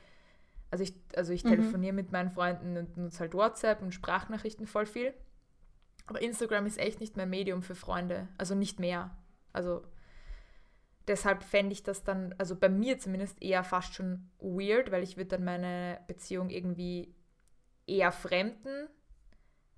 [0.71, 1.49] Also ich, also ich mhm.
[1.49, 5.13] telefoniere mit meinen Freunden und nutze halt WhatsApp und Sprachnachrichten voll viel.
[6.08, 8.27] Aber Instagram ist echt nicht mehr Medium für Freunde.
[8.38, 9.15] Also nicht mehr.
[9.53, 9.84] Also
[11.08, 15.17] deshalb fände ich das dann, also bei mir zumindest eher fast schon weird, weil ich
[15.17, 17.13] würde dann meine Beziehung irgendwie
[17.88, 18.88] eher Fremden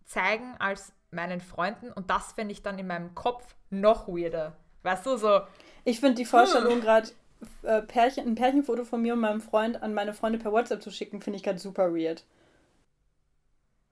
[0.05, 4.55] zeigen als meinen Freunden und das fände ich dann in meinem Kopf noch weirder.
[4.83, 5.41] Weißt du, so.
[5.83, 7.09] Ich finde die Vorstellung gerade,
[7.63, 10.91] äh, Pärchen, ein Pärchenfoto von mir und meinem Freund an meine Freunde per WhatsApp zu
[10.91, 12.23] schicken, finde ich gerade super weird.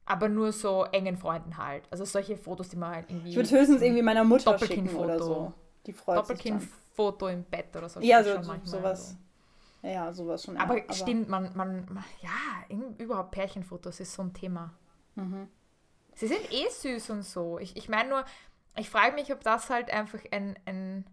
[0.05, 1.83] Aber nur so engen Freunden halt.
[1.89, 3.29] Also solche Fotos, die man halt irgendwie.
[3.29, 5.53] Ich würde höchstens irgendwie meiner Mutter schicken oder so.
[5.85, 8.01] Die freut Doppelkind-Foto im Bett oder so.
[8.01, 9.17] Ja, so, sowas.
[9.83, 10.57] Ja, sowas schon.
[10.57, 14.73] Aber, aber stimmt, man, man, ja, überhaupt Pärchenfotos ist so ein Thema.
[15.15, 15.49] Mhm.
[16.15, 17.59] Sie sind eh süß und so.
[17.59, 18.25] Ich, ich meine nur,
[18.77, 21.05] ich frage mich, ob das halt einfach ein, ein,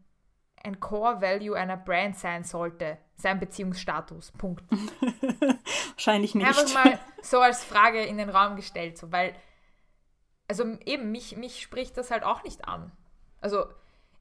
[0.62, 2.98] ein Core-Value einer Brand sein sollte.
[3.16, 4.30] Sein Beziehungsstatus.
[4.32, 4.64] Punkt.
[5.90, 6.46] Wahrscheinlich nicht.
[6.46, 9.34] Einfach mal so als Frage in den Raum gestellt, so, weil,
[10.48, 12.92] also eben, mich, mich spricht das halt auch nicht an.
[13.40, 13.66] Also,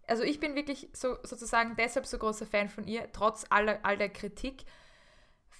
[0.09, 3.97] also ich bin wirklich so, sozusagen deshalb so großer Fan von ihr, trotz aller, all
[3.97, 4.65] der Kritik,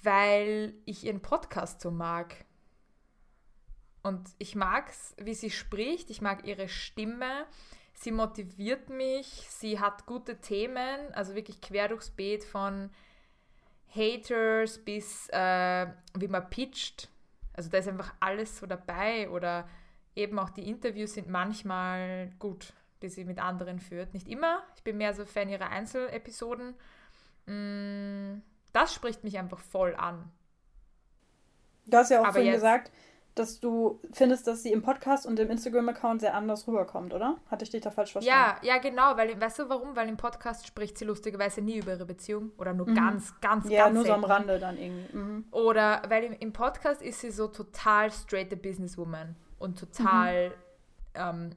[0.02, 2.44] weil ich ihren Podcast so mag.
[4.02, 7.46] Und ich mag es, wie sie spricht, ich mag ihre Stimme,
[7.94, 12.90] sie motiviert mich, sie hat gute Themen, also wirklich quer durchs Beet von
[13.94, 17.08] Haters bis äh, wie man pitcht.
[17.52, 19.68] Also da ist einfach alles so dabei oder
[20.14, 24.14] eben auch die Interviews sind manchmal gut die sie mit anderen führt.
[24.14, 24.62] Nicht immer.
[24.76, 26.74] Ich bin mehr so Fan ihrer Einzelepisoden.
[27.46, 30.30] Mm, das spricht mich einfach voll an.
[31.86, 32.92] Du hast ja auch vorhin gesagt,
[33.34, 37.38] dass du findest, dass sie im Podcast und im Instagram-Account sehr anders rüberkommt, oder?
[37.50, 38.58] Hatte ich dich da falsch verstanden?
[38.62, 39.16] Ja, ja, genau.
[39.16, 39.96] Weil, weißt du warum?
[39.96, 42.94] Weil im Podcast spricht sie lustigerweise nie über ihre Beziehung oder nur mhm.
[42.94, 44.20] ganz, ganz, ja, ganz nur selten.
[44.20, 45.16] so am Rande dann irgendwie.
[45.16, 45.44] Mhm.
[45.52, 50.54] Oder weil im, im, Podcast ist sie so total straight a businesswoman und total mhm.
[51.14, 51.50] ähm,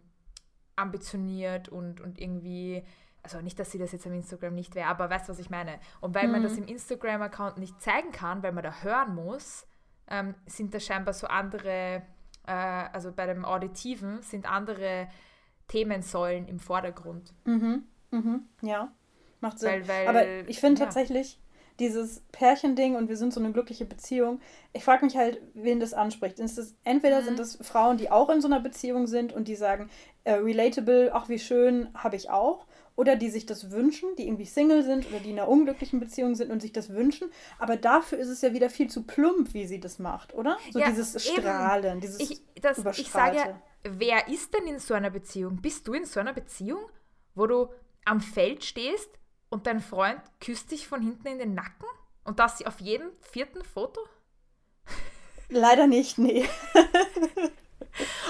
[0.75, 2.83] ambitioniert und, und irgendwie
[3.23, 5.49] also nicht, dass sie das jetzt am Instagram nicht wäre, aber weißt du, was ich
[5.49, 5.79] meine?
[6.01, 6.33] Und weil mhm.
[6.33, 9.65] man das im Instagram-Account nicht zeigen kann, weil man da hören muss,
[10.09, 12.03] ähm, sind da scheinbar so andere,
[12.45, 15.07] äh, also bei dem Auditiven sind andere
[15.69, 17.33] Themensäulen im Vordergrund.
[17.45, 18.91] Mhm, mhm, ja,
[19.39, 19.69] macht Sinn.
[19.69, 20.85] Weil, weil, Aber ich finde ja.
[20.85, 21.39] tatsächlich
[21.79, 24.39] dieses Pärchending und wir sind so eine glückliche Beziehung.
[24.73, 26.39] Ich frage mich halt, wen das anspricht.
[26.39, 27.25] Ist das, entweder mhm.
[27.25, 29.89] sind das Frauen, die auch in so einer Beziehung sind und die sagen,
[30.23, 34.45] äh, relatable, ach wie schön, habe ich auch oder die sich das wünschen, die irgendwie
[34.45, 37.31] Single sind oder die in einer unglücklichen Beziehung sind und sich das wünschen.
[37.57, 40.57] Aber dafür ist es ja wieder viel zu plump, wie sie das macht, oder?
[40.71, 42.01] So ja, dieses Strahlen, eben.
[42.01, 45.61] dieses ich, das, Ich sage ja, wer ist denn in so einer Beziehung?
[45.61, 46.81] Bist du in so einer Beziehung,
[47.33, 47.69] wo du
[48.05, 49.09] am Feld stehst
[49.53, 51.85] und dein Freund küsst dich von hinten in den Nacken?
[52.23, 54.01] Und das auf jedem vierten Foto?
[55.49, 56.49] Leider nicht, nee.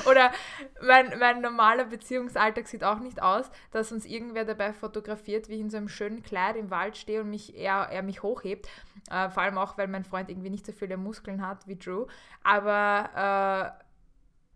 [0.06, 0.34] Oder
[0.82, 5.62] mein, mein normaler Beziehungsalltag sieht auch nicht aus, dass uns irgendwer dabei fotografiert, wie ich
[5.62, 8.68] in so einem schönen Kleid im Wald stehe und mich er, er mich hochhebt.
[9.10, 12.08] Äh, vor allem auch, weil mein Freund irgendwie nicht so viele Muskeln hat wie Drew.
[12.44, 13.78] Aber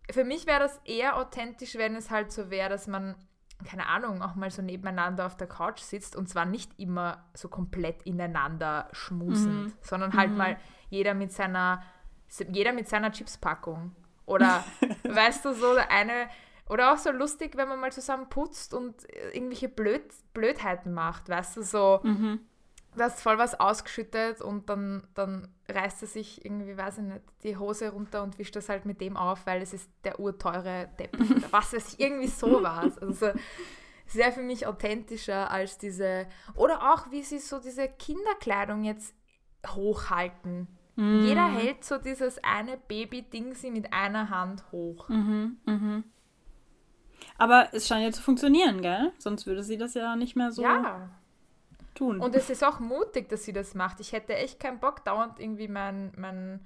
[0.09, 3.15] äh, für mich wäre das eher authentisch, wenn es halt so wäre, dass man
[3.65, 7.49] keine Ahnung, auch mal so nebeneinander auf der Couch sitzt und zwar nicht immer so
[7.49, 9.73] komplett ineinander schmusend, mhm.
[9.81, 10.37] sondern halt mhm.
[10.37, 10.57] mal
[10.89, 11.81] jeder mit seiner
[12.49, 13.95] jeder mit seiner Chipspackung
[14.27, 14.63] oder
[15.03, 16.27] weißt du, so eine,
[16.69, 18.95] oder auch so lustig, wenn man mal zusammen putzt und
[19.33, 22.41] irgendwelche Blöd, Blödheiten macht, weißt du, so, mhm.
[22.97, 27.57] Das voll was ausgeschüttet und dann, dann reißt er sich irgendwie, weiß ich nicht, die
[27.57, 31.31] Hose runter und wischt das halt mit dem auf, weil es ist der urteure Teppich
[31.31, 32.97] oder was weiß ich, irgendwie sowas.
[32.99, 33.31] Also
[34.07, 39.13] sehr für mich authentischer als diese, oder auch wie sie so diese Kinderkleidung jetzt
[39.67, 40.67] hochhalten.
[40.95, 41.25] Mhm.
[41.25, 45.09] Jeder hält so dieses eine Baby-Ding sie mit einer Hand hoch.
[45.09, 46.03] Mhm, mhm.
[47.37, 49.11] Aber es scheint ja zu funktionieren, gell?
[49.19, 51.09] Sonst würde sie das ja nicht mehr so ja.
[51.97, 52.19] Tun.
[52.19, 53.99] Und es ist auch mutig, dass sie das macht.
[53.99, 56.65] Ich hätte echt keinen Bock, dauernd irgendwie meinen mein,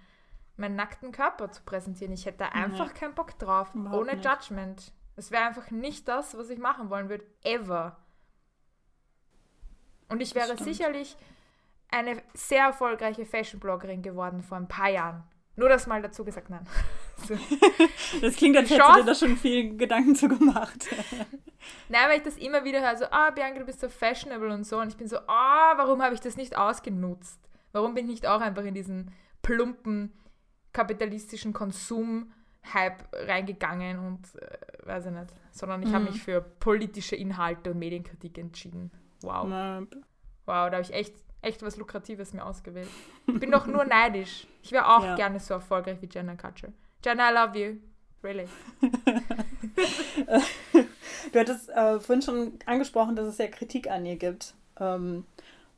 [0.58, 2.14] mein nackten Körper zu präsentieren.
[2.14, 3.00] Ich hätte einfach nee.
[3.00, 3.74] keinen Bock drauf.
[3.74, 4.26] Überhaupt ohne nicht.
[4.26, 4.94] Judgment.
[5.16, 7.26] Es wäre einfach nicht das, was ich machen wollen würde.
[7.44, 7.98] Ever.
[10.10, 11.16] Und ich wäre sicherlich
[11.90, 15.24] eine sehr erfolgreiche Fashion-Bloggerin geworden vor ein paar Jahren.
[15.56, 16.66] Nur das mal dazu gesagt, nein.
[18.22, 20.88] das klingt, als hättest du dir da schon viel Gedanken zu gemacht.
[21.90, 24.66] nein, weil ich das immer wieder höre, so, ah, Bianca, du bist so fashionable und
[24.66, 24.80] so.
[24.80, 27.40] Und ich bin so, ah, warum habe ich das nicht ausgenutzt?
[27.72, 30.14] Warum bin ich nicht auch einfach in diesen plumpen
[30.74, 35.34] kapitalistischen Konsum-Hype reingegangen und äh, weiß ich nicht.
[35.52, 35.94] Sondern ich mhm.
[35.94, 38.92] habe mich für politische Inhalte und Medienkritik entschieden.
[39.22, 39.48] Wow.
[40.46, 42.90] Wow, da habe ich echt echt was Lukratives mir ausgewählt.
[43.28, 44.48] Ich bin doch nur neidisch.
[44.62, 45.16] Ich wäre auch ja.
[45.16, 46.70] gerne so erfolgreich wie Jenna Kutcher.
[47.04, 47.78] Jenna, I love you.
[48.24, 48.48] Really.
[51.32, 54.54] du hattest äh, vorhin schon angesprochen, dass es ja Kritik an ihr gibt.
[54.80, 55.26] Ähm,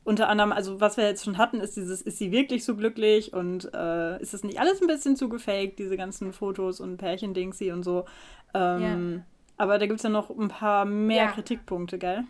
[0.04, 3.32] unter anderem, also was wir jetzt schon hatten, ist dieses, ist sie wirklich so glücklich
[3.32, 7.72] und äh, ist das nicht alles ein bisschen zu gefaked, diese ganzen Fotos und Pärchendingsi
[7.72, 8.04] und so.
[8.52, 9.22] Ähm, yeah.
[9.56, 11.30] Aber da gibt es ja noch ein paar mehr ja.
[11.30, 12.24] Kritikpunkte, gell?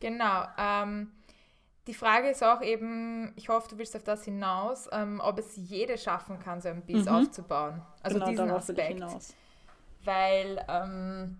[0.00, 0.44] Genau.
[0.58, 1.10] Ähm,
[1.86, 5.56] die Frage ist auch eben, ich hoffe, du willst auf das hinaus, ähm, ob es
[5.56, 7.14] jede schaffen kann, so ein Biss mhm.
[7.14, 7.82] aufzubauen.
[8.02, 9.34] Also genau, diesen Aspekt.
[10.04, 11.38] Weil ähm,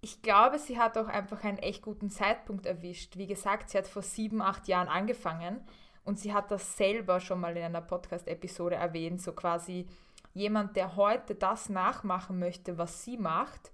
[0.00, 3.16] ich glaube, sie hat auch einfach einen echt guten Zeitpunkt erwischt.
[3.16, 5.60] Wie gesagt, sie hat vor sieben, acht Jahren angefangen
[6.04, 9.86] und sie hat das selber schon mal in einer Podcast-Episode erwähnt, so quasi
[10.32, 13.72] jemand, der heute das nachmachen möchte, was sie macht,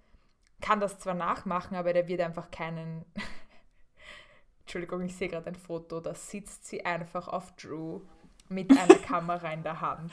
[0.62, 3.05] kann das zwar nachmachen, aber der wird einfach keinen
[4.66, 8.00] Entschuldigung, ich sehe gerade ein Foto, da sitzt sie einfach auf Drew
[8.48, 10.11] mit einer Kamera in der Hand.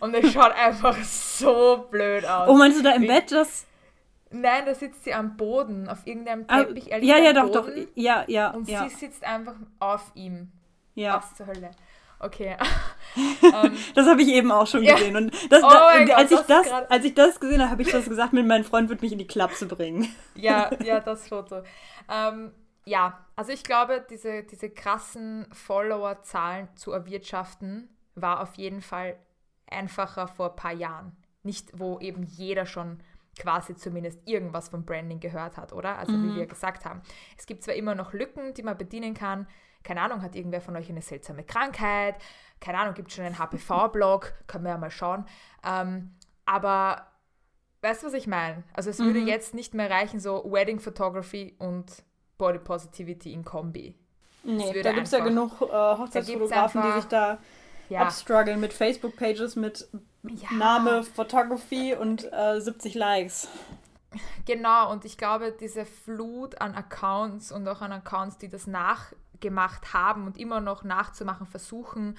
[0.00, 2.50] Und es schaut einfach so blöd aus.
[2.50, 3.64] Oh, meinst du da im Wie, Bett das?
[4.28, 6.92] Nein, da sitzt sie am Boden, auf irgendeinem ah, Teppich.
[6.92, 7.70] Ah, ja, ja, doch, doch.
[7.94, 8.50] Ja, ja.
[8.50, 8.86] Und ja.
[8.86, 10.52] sie sitzt einfach auf ihm.
[10.94, 11.16] Ja.
[11.16, 11.70] Was zur Hölle.
[12.18, 12.58] Okay.
[13.40, 15.16] um, ähm, das habe ich eben auch schon gesehen.
[15.16, 17.90] Und das, oh da, Gott, als, ich das, als ich das gesehen habe, habe ich
[17.90, 20.14] das gesagt, mit meinem Freund wird mich in die Klapse bringen.
[20.34, 21.56] Ja, ja, das Foto.
[21.56, 21.64] Um,
[22.10, 22.52] ähm,
[22.84, 29.16] ja, also ich glaube, diese, diese krassen Follower-Zahlen zu erwirtschaften, war auf jeden Fall
[29.70, 31.16] einfacher vor ein paar Jahren.
[31.42, 33.02] Nicht, wo eben jeder schon
[33.38, 35.96] quasi zumindest irgendwas von Branding gehört hat, oder?
[35.98, 36.30] Also mhm.
[36.30, 37.00] wie wir gesagt haben.
[37.38, 39.46] Es gibt zwar immer noch Lücken, die man bedienen kann.
[39.82, 42.16] Keine Ahnung, hat irgendwer von euch eine seltsame Krankheit?
[42.60, 44.34] Keine Ahnung, gibt es schon einen HPV-Blog?
[44.46, 45.24] Können wir ja mal schauen.
[45.64, 46.14] Ähm,
[46.44, 47.06] Aber
[47.82, 48.64] weißt du, was ich meine?
[48.74, 49.28] Also es würde Mhm.
[49.28, 52.02] jetzt nicht mehr reichen, so Wedding Photography und
[52.40, 53.94] Body Positivity in Kombi.
[54.42, 57.38] Nee, da gibt es ja genug äh, Hochzeitsfotografen, die sich da
[57.90, 59.86] Ja, abstruggeln mit Facebook-Pages mit
[60.22, 60.50] Ja.
[60.52, 63.48] Name, Photography und äh, 70 Likes.
[64.46, 64.90] genau.
[64.90, 70.26] Und ich glaube, diese Flut an Accounts und auch an Accounts, die das nachgemacht haben
[70.26, 72.16] und immer noch nachzumachen versuchen,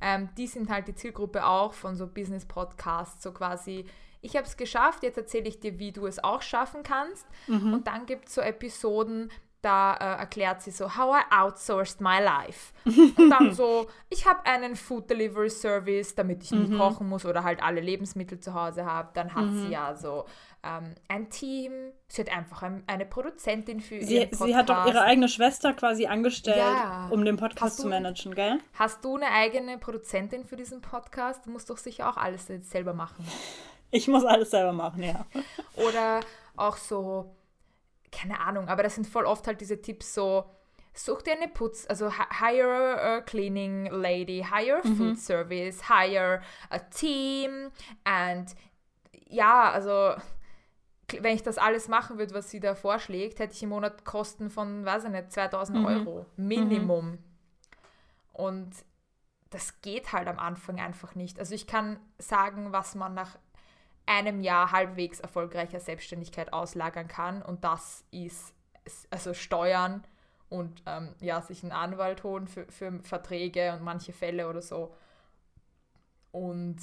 [0.00, 3.86] ähm, die sind halt die Zielgruppe auch von so Business-Podcasts, so quasi.
[4.20, 7.26] Ich habe es geschafft, jetzt erzähle ich dir, wie du es auch schaffen kannst.
[7.46, 7.74] Mhm.
[7.74, 9.30] Und dann gibt es so Episoden,
[9.64, 12.72] da äh, erklärt sie so, how I outsourced my life.
[13.16, 16.70] Und dann so, ich habe einen Food Delivery Service, damit ich Mhm.
[16.70, 19.08] nie kochen muss oder halt alle Lebensmittel zu Hause habe.
[19.14, 20.26] Dann hat sie ja so
[20.62, 21.72] ähm, ein Team.
[22.08, 24.44] Sie hat einfach ein, eine Produzentin für Sie, ihren Podcast.
[24.46, 27.08] sie hat doch ihre eigene Schwester quasi angestellt, Ja.
[27.10, 28.58] um den Podcast Hast zu du- managen, gell?
[28.78, 31.44] Hast du eine eigene Produzentin für diesen Podcast?
[31.46, 33.26] Du musst doch sicher auch alles selber machen.
[33.90, 35.24] Ich muss alles selber machen, ja.
[35.76, 36.20] Oder
[36.56, 37.34] auch so,
[38.14, 40.44] keine Ahnung, aber das sind voll oft halt diese Tipps so,
[40.94, 46.40] such dir eine Putz, also hi- hire a cleaning lady, hire a food service, hire
[46.70, 47.70] a team
[48.04, 48.54] and
[49.28, 50.14] ja, also
[51.20, 54.50] wenn ich das alles machen würde, was sie da vorschlägt, hätte ich im Monat Kosten
[54.50, 55.84] von, weiß ich nicht, 2000 Mhm.
[55.84, 56.26] Euro.
[56.36, 57.18] Minimum.
[58.32, 58.70] Und
[59.50, 61.38] das geht halt am Anfang einfach nicht.
[61.38, 63.36] Also ich kann sagen, was man nach
[64.06, 67.42] einem Jahr halbwegs erfolgreicher Selbstständigkeit auslagern kann.
[67.42, 68.54] Und das ist
[69.10, 70.04] also Steuern
[70.50, 74.94] und ähm, ja, sich einen Anwalt holen für, für Verträge und manche Fälle oder so.
[76.32, 76.76] Und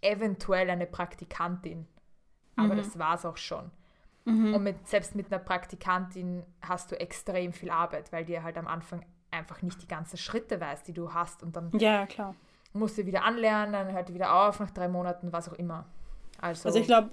[0.00, 1.86] eventuell eine Praktikantin.
[2.56, 2.78] Aber Mhm.
[2.78, 3.70] das war's auch schon.
[4.24, 4.54] Mhm.
[4.54, 8.66] Und mit, selbst mit einer Praktikantin hast du extrem viel Arbeit, weil dir halt am
[8.66, 11.42] Anfang einfach nicht die ganzen Schritte weißt, die du hast.
[11.42, 12.34] Und dann Ja, klar.
[12.72, 15.86] musst du wieder anlernen, dann hört die wieder auf nach drei Monaten, was auch immer.
[16.40, 17.10] Also, Also ich glaube,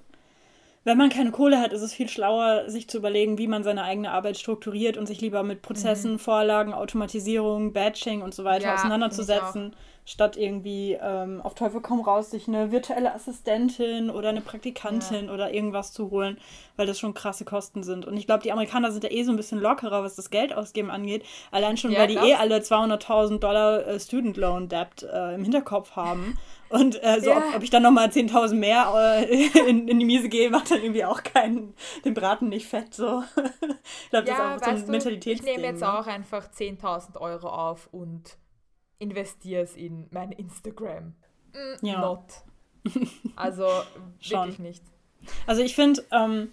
[0.86, 3.84] wenn man keine Kohle hat, ist es viel schlauer, sich zu überlegen, wie man seine
[3.84, 8.70] eigene Arbeit strukturiert und sich lieber mit Prozessen, Vorlagen, Automatisierung, Batching und so weiter Mhm.
[8.70, 14.42] Ja, auseinanderzusetzen, statt irgendwie ähm, auf Teufel komm raus, sich eine virtuelle Assistentin oder eine
[14.42, 16.38] Praktikantin oder irgendwas zu holen,
[16.76, 18.06] weil das schon krasse Kosten sind.
[18.06, 20.54] Und ich glaube, die Amerikaner sind ja eh so ein bisschen lockerer, was das Geld
[20.54, 21.24] ausgeben angeht.
[21.52, 25.44] Allein schon, Ja, weil die eh alle 200.000 Dollar äh, Student Loan Debt äh, im
[25.44, 26.38] Hinterkopf haben.
[26.74, 27.38] Und äh, so, Ja.
[27.38, 28.92] ob, ob ich dann nochmal 10.000 mehr
[29.30, 32.94] äh, in, in die Miese gehe, macht dann irgendwie auch keinen, den Braten nicht fett.
[32.96, 33.24] So.
[33.36, 35.56] ich glaube, das ist ja, auch so ein du, ich Mentalitätsding.
[35.56, 36.00] nehme jetzt ne?
[36.00, 38.38] auch einfach 10.000 Euro auf und
[38.98, 41.14] investiere es in mein Instagram.
[41.54, 42.02] Mm, Ja.
[42.02, 42.24] Not.
[43.36, 43.68] Also
[44.28, 44.84] wirklich nicht.
[45.46, 46.50] Also ich finde, ähm,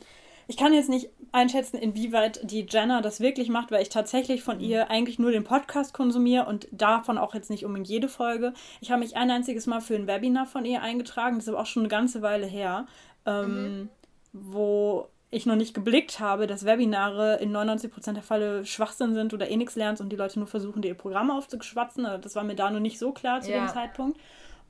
[0.50, 4.44] ich kann jetzt nicht einschätzen, inwieweit die Jenna das wirklich macht, weil ich tatsächlich Mhm.
[4.44, 8.52] von ihr eigentlich nur den Podcast konsumiere und davon auch jetzt nicht unbedingt jede Folge.
[8.80, 11.60] Ich habe mich ein einziges Mal für ein Webinar von ihr eingetragen, das ist aber
[11.60, 12.86] auch schon eine ganze Weile her,
[13.26, 13.88] ähm, Mhm.
[14.32, 19.48] wo ich noch nicht geblickt habe, dass Webinare in 99% der Fälle Schwachsinn sind oder
[19.48, 22.04] eh nichts lernst und die Leute nur versuchen, dir ihr Programm aufzuschwatzen.
[22.04, 23.58] Also das war mir da noch nicht so klar zu Ja.
[23.64, 24.18] dem Zeitpunkt.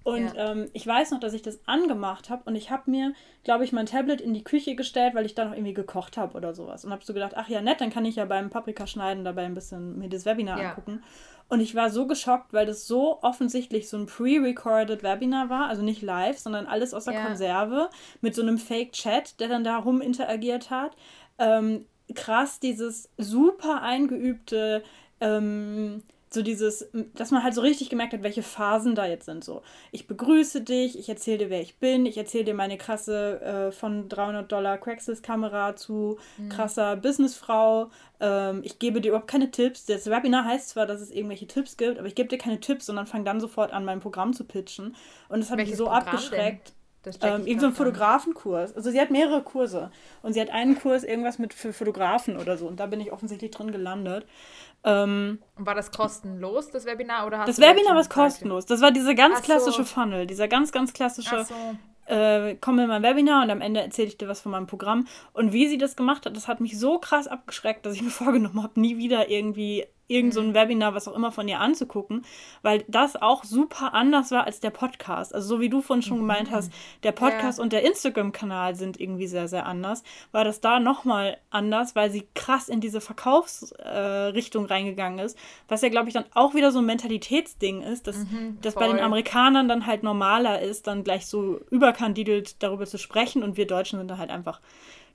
[0.02, 0.52] Und Ja.
[0.52, 3.12] ähm, ich weiß noch, dass ich das angemacht habe und ich habe mir,
[3.44, 6.36] glaube ich, mein Tablet in die Küche gestellt, weil ich da noch irgendwie gekocht habe
[6.36, 6.84] oder sowas.
[6.84, 9.44] Und habe so gedacht, ach ja, nett, dann kann ich ja beim Paprika schneiden dabei
[9.44, 10.70] ein bisschen mir das Webinar Ja.
[10.70, 11.02] angucken.
[11.48, 15.82] Und ich war so geschockt, weil das so offensichtlich so ein pre-recorded Webinar war, also
[15.82, 17.22] nicht live, sondern alles aus der Ja.
[17.26, 20.96] Konserve mit so einem Fake-Chat, der dann da rum interagiert hat.
[21.38, 24.82] Ähm, krass, dieses super eingeübte,
[25.20, 29.42] ähm, so dieses, dass man halt so richtig gemerkt hat, welche Phasen da jetzt sind.
[29.42, 33.40] So, ich begrüße dich, ich erzähle dir, wer ich bin, ich erzähle dir meine krasse
[33.40, 37.90] äh, von 300 Dollar Craigslist-Kamera zu krasser Businessfrau.
[38.20, 39.86] Ähm, ich gebe dir überhaupt keine Tipps.
[39.86, 42.86] Das Webinar heißt zwar, dass es irgendwelche Tipps gibt, aber ich gebe dir keine Tipps,
[42.86, 44.94] sondern fange dann sofort an, mein Programm zu pitchen.
[45.28, 46.68] Und das hat mich Welches so Programm abgeschreckt.
[46.68, 46.79] Check
[47.22, 47.72] Ähm, irgend so ein.
[47.72, 48.74] Fotografenkurs.
[48.76, 49.90] Also sie hat mehrere Kurse.
[50.22, 52.66] Und sie hat einen Kurs irgendwas mit für Fotografen oder so.
[52.66, 54.26] Und da bin ich offensichtlich drin gelandet.
[54.84, 57.26] Ähm, Und war das kostenlos, das Webinar?
[57.26, 58.66] Oder hast das Webinar war kostenlos.
[58.66, 59.44] Das war dieser ganz Ach so.
[59.44, 60.26] klassische Funnel.
[60.26, 62.14] Dieser ganz, ganz klassische, Ach so.
[62.14, 65.06] äh, komm in mein Webinar und am Ende erzähle ich dir was von meinem Programm.
[65.32, 68.10] Und wie sie das gemacht hat, das hat mich so krass abgeschreckt, dass ich mir
[68.10, 72.24] vorgenommen habe, nie wieder irgendwie irgend so ein Webinar, was auch immer von ihr anzugucken,
[72.62, 75.34] weil das auch super anders war als der Podcast.
[75.34, 77.62] Also so wie du vorhin schon gemeint hast, der Podcast Ja.
[77.62, 82.26] und der Instagram-Kanal sind irgendwie sehr, sehr anders, war das da nochmal anders, weil sie
[82.34, 86.80] krass in diese Verkaufsrichtung äh, reingegangen ist, was ja, glaube ich, dann auch wieder so
[86.80, 88.26] ein Mentalitätsding ist, dass
[88.62, 88.98] das bei den.
[89.00, 93.98] Amerikanern dann halt normaler ist, dann gleich so überkandidelt darüber zu sprechen und wir Deutschen
[93.98, 94.60] sind da halt einfach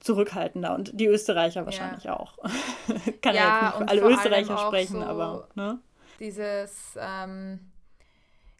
[0.05, 2.37] zurückhaltender und die Österreicher wahrscheinlich auch.
[3.21, 5.79] Kann ja, Ja, jetzt nicht für alle Österreicher sprechen, so- aber ne?
[6.19, 7.59] Dieses, ähm,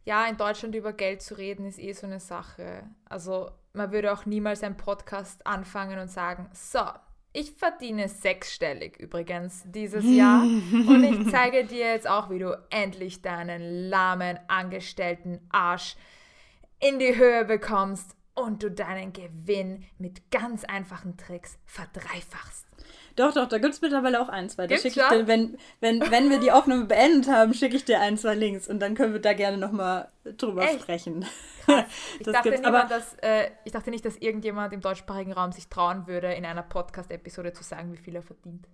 [0.04, 2.84] ja, in Deutschland über Geld zu reden, ist eh so eine Sache.
[3.08, 6.80] Also man würde auch niemals einen Podcast anfangen und sagen, so,
[7.32, 13.22] ich verdiene sechsstellig übrigens dieses Jahr und ich zeige dir jetzt auch, wie du endlich
[13.22, 15.96] deinen lahmen Angestellten Arsch
[16.80, 22.66] in die Höhe bekommst und du deinen Gewinn mit ganz einfachen Tricks verdreifachst.
[23.16, 24.68] Doch, doch, da gibt es mittlerweile auch ein, zwei.
[24.68, 28.18] Da ich dir, wenn, wenn, wenn wir die Aufnahme beendet haben, schicke ich dir ein,
[28.18, 30.82] zwei Links und dann können wir da gerne nochmal drüber Echt?
[30.82, 31.26] sprechen.
[32.20, 36.06] Ich, dachte niemand, dass, äh, ich dachte nicht, dass irgendjemand im deutschsprachigen Raum sich trauen
[36.06, 38.68] würde, in einer Podcast-Episode zu sagen, wie viel er verdient.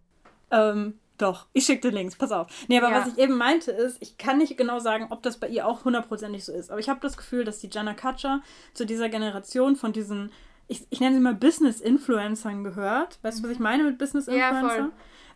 [0.52, 2.48] Ähm, doch, ich schicke dir Links, pass auf.
[2.68, 3.00] Nee, aber ja.
[3.00, 5.86] was ich eben meinte ist, ich kann nicht genau sagen, ob das bei ihr auch
[5.86, 8.42] hundertprozentig so ist, aber ich habe das Gefühl, dass die Jana Katscher
[8.74, 10.32] zu dieser Generation von diesen
[10.72, 13.20] ich, ich nenne sie mal Business-Influencern gehört.
[13.24, 13.64] Weißt du, was ich mhm.
[13.64, 14.78] meine mit Business-Influencer?
[14.78, 14.92] Ja, voll.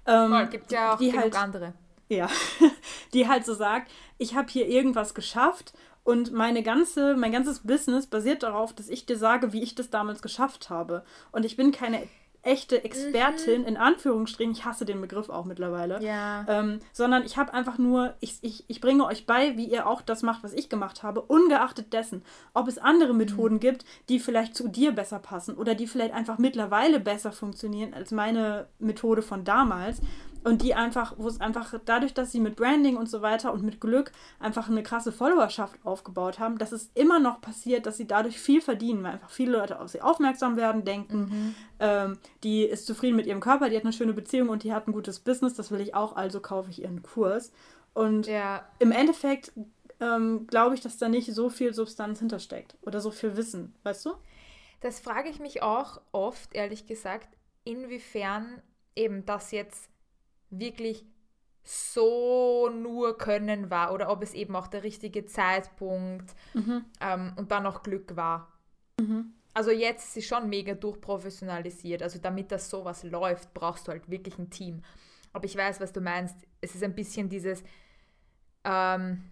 [0.05, 0.47] Ähm, voll.
[0.47, 1.73] Gibt ja auch die halt, andere.
[2.07, 2.29] Ja,
[3.13, 8.07] die halt so sagt, ich habe hier irgendwas geschafft und meine ganze, mein ganzes Business
[8.07, 11.03] basiert darauf, dass ich dir sage, wie ich das damals geschafft habe.
[11.31, 12.07] Und ich bin keine
[12.45, 13.67] echte Expertin, mhm.
[13.67, 16.45] in Anführungsstrichen, ich hasse den Begriff auch mittlerweile, ja.
[16.47, 20.01] ähm, sondern ich habe einfach nur, ich, ich, ich bringe euch bei, wie ihr auch
[20.01, 23.17] das macht, was ich gemacht habe, ungeachtet dessen, ob es andere mhm.
[23.17, 23.59] Methoden mhm.
[23.59, 28.11] gibt, die vielleicht zu dir besser passen oder die vielleicht einfach mittlerweile besser funktionieren als
[28.11, 30.01] meine Methode von damals
[30.45, 33.63] und die einfach, wo es einfach dadurch, dass sie mit Branding und so weiter und
[33.63, 38.05] mit Glück einfach eine krasse Followerschaft aufgebaut haben, dass es immer noch passiert, dass sie
[38.05, 41.55] dadurch viel verdienen, weil einfach viele Leute auf sie aufmerksam werden, denken, mhm.
[41.79, 44.87] ähm, die ist zufrieden mit ihrem Körper, die hat eine schöne Beziehung und die hat
[44.87, 47.51] ein gutes Business, das will ich auch, also kaufe ich ihren Kurs.
[47.95, 48.67] Und ja.
[48.77, 49.51] im Endeffekt
[49.99, 54.05] ähm, glaube ich, dass da nicht so viel Substanz hintersteckt oder so viel Wissen, weißt
[54.05, 54.11] du?
[54.81, 57.29] Das frage ich mich auch oft, ehrlich gesagt,
[57.63, 58.61] inwiefern
[58.95, 59.89] eben das jetzt
[60.59, 61.05] wirklich
[61.63, 66.85] so nur Können war oder ob es eben auch der richtige Zeitpunkt mhm.
[67.01, 68.53] ähm, und dann noch Glück war.
[68.99, 69.33] Mhm.
[69.53, 72.03] Also jetzt ist sie schon mega durchprofessionalisiert.
[72.03, 74.83] Also damit das sowas läuft, brauchst du halt wirklich ein Team.
[75.33, 76.35] Aber ich weiß, was du meinst.
[76.61, 77.63] Es ist ein bisschen dieses
[78.63, 79.23] ähm,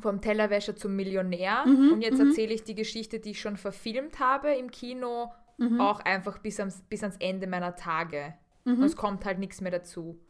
[0.00, 1.64] vom Tellerwäscher zum Millionär.
[1.66, 2.28] Mhm, und jetzt mhm.
[2.28, 5.80] erzähle ich die Geschichte, die ich schon verfilmt habe im Kino, mhm.
[5.80, 8.34] auch einfach bis, ans, bis ans Ende meiner Tage.
[8.64, 10.20] Und es kommt halt nichts mehr dazu.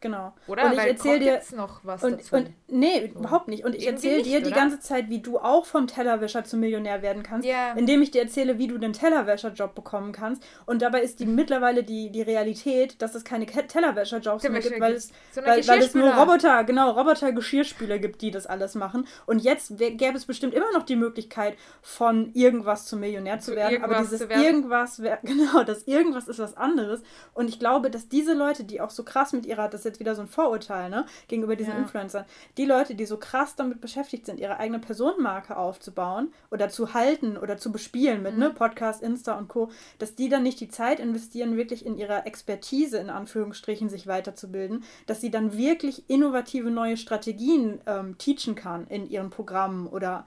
[0.00, 0.32] Genau.
[0.46, 0.66] Oder?
[0.66, 2.36] Und ich erzähle dir jetzt noch was und, dazu.
[2.36, 3.64] Und, nee, überhaupt nicht.
[3.64, 7.22] Und ich erzähle dir die ganze Zeit, wie du auch vom Tellerwäscher zum Millionär werden
[7.22, 7.74] kannst, yeah.
[7.76, 10.42] indem ich dir erzähle, wie du den Tellerwäscherjob bekommen kannst.
[10.64, 11.34] Und dabei ist die mhm.
[11.34, 15.80] mittlerweile die, die Realität, dass es keine Tellerwäscherjobs mehr gibt, weil es, so weil, weil
[15.80, 19.06] es nur Roboter, genau, Roboter-Geschirrspüler gibt, die das alles machen.
[19.26, 23.56] Und jetzt gäbe es bestimmt immer noch die Möglichkeit, von irgendwas zum Millionär zu, zu
[23.56, 23.82] werden.
[23.82, 27.02] Aber dieses irgendwas, genau, das irgendwas ist was anderes.
[27.34, 30.14] Und ich glaube, dass diese Leute, die auch so krass mit ihrer, das jetzt wieder
[30.14, 31.78] so ein Vorurteil, ne, gegenüber diesen ja.
[31.78, 32.24] Influencern.
[32.56, 37.36] Die Leute, die so krass damit beschäftigt sind, ihre eigene Personenmarke aufzubauen oder zu halten
[37.36, 38.52] oder zu bespielen mit, ne, mhm.
[38.52, 42.26] ne, Podcast, Insta und Co., dass die dann nicht die Zeit investieren, wirklich in ihrer
[42.26, 48.86] Expertise, in Anführungsstrichen, sich weiterzubilden, dass sie dann wirklich innovative neue Strategien ähm, teachen kann
[48.86, 50.26] in ihren Programmen oder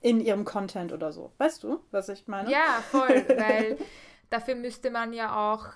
[0.00, 1.32] in ihrem Content oder so.
[1.38, 2.50] Weißt du, was ich meine?
[2.50, 3.78] Ja, voll, weil
[4.30, 5.66] dafür müsste man ja auch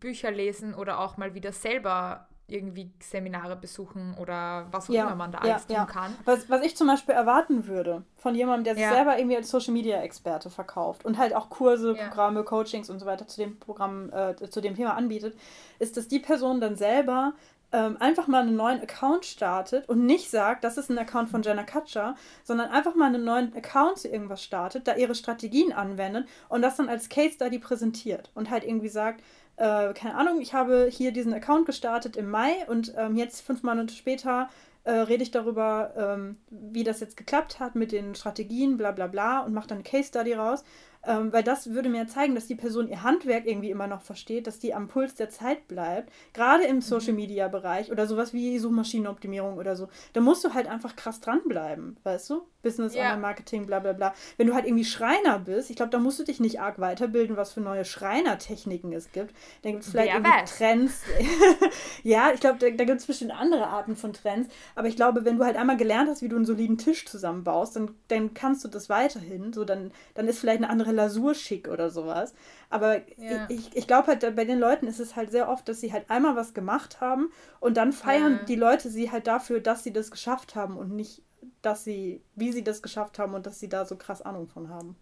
[0.00, 5.16] Bücher lesen oder auch mal wieder selber irgendwie Seminare besuchen oder was auch ja, immer
[5.16, 6.14] man da alles ja, tun kann.
[6.24, 9.72] Was, was ich zum Beispiel erwarten würde von jemandem, der sich selber irgendwie als Social
[9.72, 14.12] Media Experte verkauft und halt auch Kurse, Programme, Coachings und so weiter zu dem Programm,
[14.12, 15.36] äh, zu dem Thema anbietet,
[15.78, 17.34] ist, dass die Person dann selber
[17.74, 21.42] ähm, einfach mal einen neuen Account startet und nicht sagt, das ist ein Account von
[21.42, 22.14] Jenna Kutcher,
[22.44, 26.76] sondern einfach mal einen neuen Account zu irgendwas startet, da ihre Strategien anwendet und das
[26.76, 29.24] dann als Case Study präsentiert und halt irgendwie sagt,
[29.56, 33.62] äh, keine Ahnung, ich habe hier diesen Account gestartet im Mai und ähm, jetzt fünf
[33.62, 34.48] Monate später
[34.84, 39.06] äh, rede ich darüber, ähm, wie das jetzt geklappt hat mit den Strategien, bla bla
[39.06, 40.64] bla und mache dann eine Case Study raus.
[41.06, 44.46] Ähm, weil das würde mir zeigen, dass die Person ihr Handwerk irgendwie immer noch versteht,
[44.46, 46.10] dass die am Puls der Zeit bleibt.
[46.32, 46.80] Gerade im mhm.
[46.80, 49.88] Social Media Bereich oder sowas wie Suchmaschinenoptimierung oder so.
[50.14, 52.46] Da musst du halt einfach krass dranbleiben, weißt du?
[52.64, 53.02] Business, ja.
[53.02, 54.12] Online-Marketing, bla bla bla.
[54.36, 57.36] Wenn du halt irgendwie Schreiner bist, ich glaube, da musst du dich nicht arg weiterbilden,
[57.36, 59.32] was für neue Schreinertechniken es gibt.
[59.62, 60.58] Da gibt es vielleicht Wer irgendwie weiß.
[60.58, 61.02] Trends.
[62.02, 64.52] ja, ich glaube, da, da gibt es bestimmt andere Arten von Trends.
[64.74, 67.76] Aber ich glaube, wenn du halt einmal gelernt hast, wie du einen soliden Tisch zusammenbaust,
[67.76, 69.52] dann, dann kannst du das weiterhin.
[69.52, 72.34] So, dann, dann ist vielleicht eine andere Lasur schick oder sowas.
[72.70, 73.46] Aber ja.
[73.50, 76.10] ich, ich glaube halt, bei den Leuten ist es halt sehr oft, dass sie halt
[76.10, 78.44] einmal was gemacht haben und dann feiern ja.
[78.46, 81.22] die Leute sie halt dafür, dass sie das geschafft haben und nicht
[81.64, 84.68] dass sie, wie sie das geschafft haben und dass sie da so krass Ahnung von
[84.68, 84.96] haben.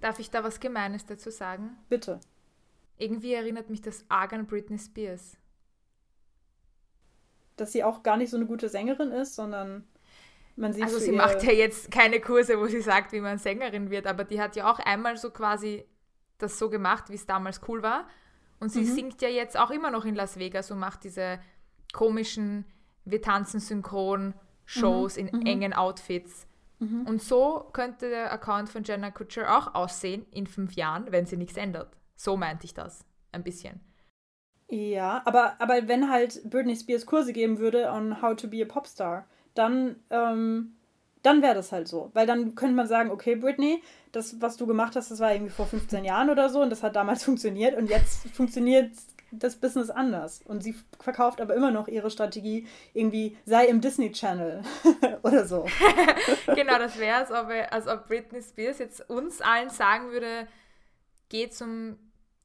[0.00, 1.76] Darf ich da was Gemeines dazu sagen?
[1.88, 2.20] Bitte.
[2.98, 5.36] Irgendwie erinnert mich das arg an Britney Spears.
[7.56, 9.88] Dass sie auch gar nicht so eine gute Sängerin ist, sondern
[10.56, 10.84] man sieht.
[10.84, 14.24] Also sie macht ja jetzt keine Kurse, wo sie sagt, wie man Sängerin wird, aber
[14.24, 15.84] die hat ja auch einmal so quasi
[16.36, 18.06] das so gemacht, wie es damals cool war.
[18.60, 18.94] Und sie mhm.
[18.94, 21.40] singt ja jetzt auch immer noch in Las Vegas und macht diese
[21.92, 22.64] komischen,
[23.04, 24.34] wir tanzen synchron
[24.68, 25.26] Shows mhm.
[25.28, 25.46] in mhm.
[25.46, 26.46] engen Outfits.
[26.78, 27.06] Mhm.
[27.06, 31.36] Und so könnte der Account von Jenna Kutcher auch aussehen in fünf Jahren, wenn sie
[31.36, 31.96] nichts ändert.
[32.16, 33.80] So meinte ich das ein bisschen.
[34.68, 38.66] Ja, aber, aber wenn halt Britney Spears Kurse geben würde on how to be a
[38.66, 40.76] Popstar, dann, ähm,
[41.22, 42.10] dann wäre das halt so.
[42.12, 45.50] Weil dann könnte man sagen, okay, Britney, das, was du gemacht hast, das war irgendwie
[45.50, 48.92] vor 15 Jahren oder so und das hat damals funktioniert und jetzt funktioniert
[49.30, 50.42] das Business anders.
[50.44, 54.62] Und sie verkauft aber immer noch ihre Strategie, irgendwie sei im Disney Channel
[55.22, 55.66] oder so.
[56.54, 60.48] genau, das wäre es, als ob Britney Spears jetzt uns allen sagen würde,
[61.28, 61.98] geh zum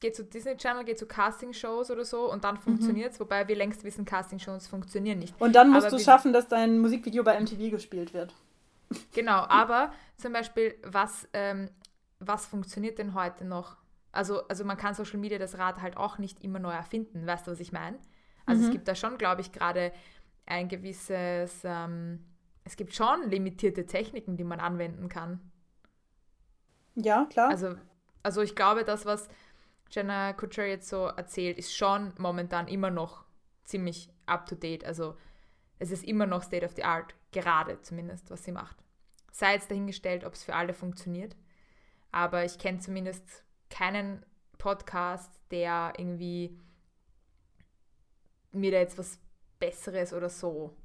[0.03, 3.23] geh zu Disney Channel, geh zu Casting-Shows oder so und dann funktioniert es, mhm.
[3.23, 5.33] wobei wir längst wissen, Casting-Shows funktionieren nicht.
[5.39, 8.33] Und dann musst aber du schaffen, dass dein Musikvideo bei MTV gespielt wird.
[9.13, 11.69] Genau, aber zum Beispiel, was, ähm,
[12.19, 13.77] was funktioniert denn heute noch?
[14.13, 17.47] Also, also man kann Social Media das Rad halt auch nicht immer neu erfinden, weißt
[17.47, 17.97] du, was ich meine?
[18.45, 18.67] Also mhm.
[18.67, 19.91] es gibt da schon, glaube ich, gerade
[20.45, 22.23] ein gewisses, ähm,
[22.63, 25.39] es gibt schon limitierte Techniken, die man anwenden kann.
[26.95, 27.49] Ja, klar.
[27.49, 27.75] Also,
[28.21, 29.27] also ich glaube, das, was
[29.89, 33.25] Jenna Kutcher jetzt so erzählt, ist schon momentan immer noch
[33.63, 34.85] ziemlich up-to-date.
[34.85, 35.15] Also
[35.79, 38.77] es ist immer noch State of the Art, gerade zumindest, was sie macht.
[39.31, 41.35] Sei jetzt dahingestellt, ob es für alle funktioniert.
[42.11, 43.43] Aber ich kenne zumindest
[43.73, 44.23] keinen
[44.59, 46.57] Podcast, der irgendwie
[48.51, 49.19] mir da jetzt was
[49.59, 50.75] Besseres oder so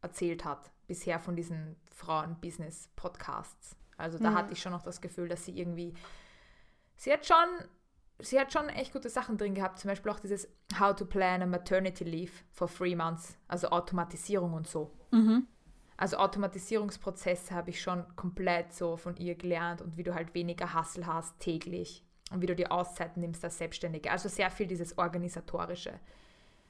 [0.00, 3.76] erzählt hat, bisher von diesen Frauen-Business-Podcasts.
[3.98, 4.34] Also da mhm.
[4.34, 5.92] hatte ich schon noch das Gefühl, dass sie irgendwie,
[6.96, 7.46] sie hat schon,
[8.20, 11.42] sie hat schon echt gute Sachen drin gehabt, zum Beispiel auch dieses How to Plan
[11.42, 14.90] a Maternity Leave for Three Months, also Automatisierung und so.
[15.10, 15.46] Mhm.
[15.98, 20.72] Also Automatisierungsprozesse habe ich schon komplett so von ihr gelernt und wie du halt weniger
[20.72, 24.10] Hassel hast täglich und wie du die Auszeiten nimmst als Selbstständige.
[24.10, 25.98] Also sehr viel dieses Organisatorische.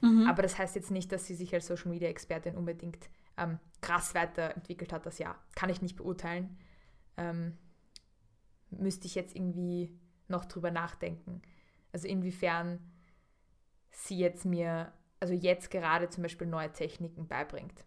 [0.01, 0.27] Mhm.
[0.27, 4.13] Aber das heißt jetzt nicht, dass sie sich als Social Media Expertin unbedingt ähm, krass
[4.15, 5.05] weiterentwickelt hat.
[5.05, 6.57] Das ja, kann ich nicht beurteilen.
[7.17, 7.57] Ähm,
[8.71, 9.97] müsste ich jetzt irgendwie
[10.27, 11.41] noch drüber nachdenken.
[11.93, 12.79] Also inwiefern
[13.91, 17.85] sie jetzt mir, also jetzt gerade zum Beispiel neue Techniken beibringt.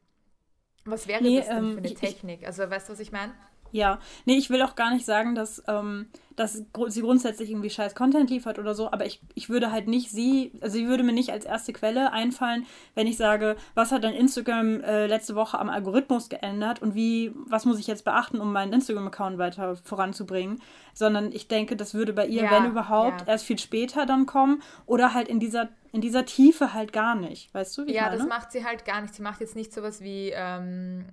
[0.85, 2.47] Was wäre nee, das denn ähm, für eine ich, Technik?
[2.47, 3.33] Also weißt du, was ich meine?
[3.75, 6.07] Ja, nee, ich will auch gar nicht sagen, dass, ähm,
[6.37, 10.13] dass sie grundsätzlich irgendwie scheiß Content liefert oder so, aber ich, ich würde halt nicht
[10.13, 14.05] sie, also sie würde mir nicht als erste Quelle einfallen, wenn ich sage, was hat
[14.05, 18.41] dein Instagram äh, letzte Woche am Algorithmus geändert und wie, was muss ich jetzt beachten,
[18.41, 20.63] um meinen Instagram-Account weiter voranzubringen,
[20.93, 23.27] sondern ich denke, das würde bei ihr, ja, wenn überhaupt, ja.
[23.27, 27.55] erst viel später dann kommen oder halt in dieser in dieser Tiefe halt gar nicht,
[27.55, 27.87] weißt du?
[27.87, 29.15] Wie ja, das macht sie halt gar nicht.
[29.15, 31.05] Sie macht jetzt nicht sowas wie ähm,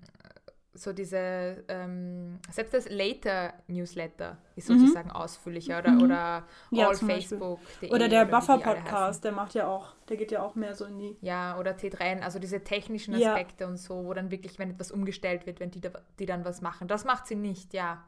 [0.74, 4.80] so diese, ähm, selbst das Later-Newsletter ist mhm.
[4.80, 5.15] sozusagen mhm.
[5.15, 6.03] ausführlicher oder, mhm.
[6.03, 7.59] oder ja, All Facebook.
[7.89, 11.17] Oder der Buffer-Podcast, der macht ja auch, der geht ja auch mehr so in die.
[11.22, 13.69] Ja, oder T3, also diese technischen Aspekte ja.
[13.69, 15.82] und so, wo dann wirklich, wenn etwas umgestellt wird, wenn die,
[16.19, 16.88] die dann was machen.
[16.88, 18.05] Das macht sie nicht, ja.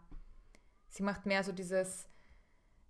[0.88, 2.08] Sie macht mehr so dieses,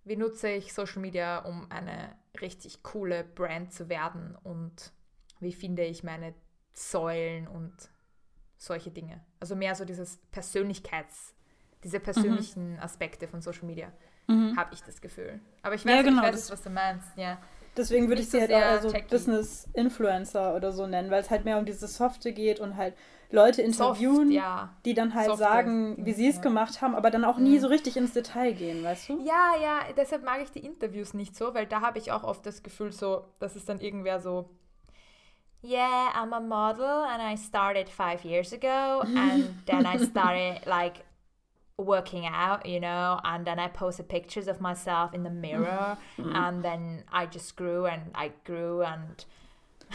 [0.04, 4.92] wie nutze ich Social Media, um eine richtig coole Brand zu werden und
[5.40, 6.34] wie finde ich meine
[6.74, 7.72] Säulen und
[8.64, 9.20] solche Dinge.
[9.40, 11.34] Also mehr so dieses Persönlichkeits,
[11.82, 12.80] diese persönlichen mhm.
[12.80, 13.92] Aspekte von Social Media,
[14.26, 14.56] mhm.
[14.56, 15.40] habe ich das Gefühl.
[15.62, 17.38] Aber ich weiß, ja, genau, ich weiß was du meinst, ja.
[17.76, 21.44] Deswegen würde ich sie halt auch so Business Influencer oder so nennen, weil es halt
[21.44, 22.94] mehr um dieses Softe geht und halt
[23.30, 24.76] Leute interviewen, Soft, ja.
[24.84, 26.42] die dann halt Soft sagen, wie sie es ja.
[26.42, 27.60] gemacht haben, aber dann auch nie mhm.
[27.60, 29.18] so richtig ins Detail gehen, weißt du?
[29.24, 32.46] Ja, ja, deshalb mag ich die Interviews nicht so, weil da habe ich auch oft
[32.46, 34.50] das Gefühl so, dass es dann irgendwer so
[35.64, 41.04] yeah, I'm a model and I started five years ago and then I started like
[41.78, 46.36] working out, you know, and then I posted pictures of myself in the mirror mm-hmm.
[46.36, 49.24] and then I just grew and I grew and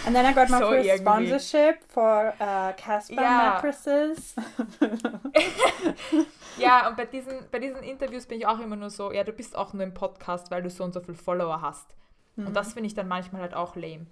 [0.06, 1.04] and then I got my so first irgendwie.
[1.04, 3.62] sponsorship for uh, Casper ja.
[3.62, 4.36] mattresses.
[6.58, 9.34] ja, und bei diesen, bei diesen Interviews bin ich auch immer nur so, ja, du
[9.34, 11.96] bist auch nur im Podcast, weil du so und so viele Follower hast.
[12.36, 12.48] Mhm.
[12.48, 14.06] Und das finde ich dann manchmal halt auch lame.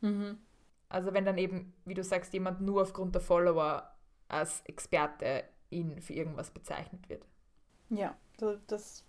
[0.00, 0.38] Mhm.
[0.90, 3.88] Also wenn dann eben, wie du sagst, jemand nur aufgrund der Follower
[4.28, 7.24] als Experte ihn für irgendwas bezeichnet wird.
[7.90, 8.16] Ja,
[8.66, 9.04] das,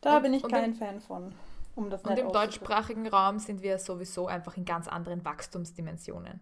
[0.00, 1.34] da und, bin ich kein im, Fan von.
[1.76, 6.40] Um das und im deutschsprachigen Raum sind wir sowieso einfach in ganz anderen Wachstumsdimensionen.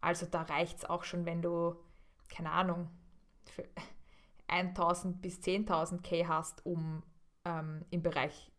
[0.00, 1.76] Also da reicht es auch schon, wenn du,
[2.28, 2.90] keine Ahnung,
[4.48, 7.04] 1000 bis 10.000 K hast, um
[7.44, 8.50] ähm, im Bereich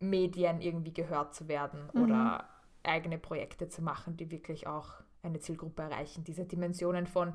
[0.00, 2.02] Medien irgendwie gehört zu werden mhm.
[2.02, 2.48] oder
[2.82, 6.24] eigene Projekte zu machen, die wirklich auch eine Zielgruppe erreichen.
[6.24, 7.34] Diese Dimensionen von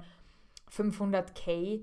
[0.71, 1.81] 500k,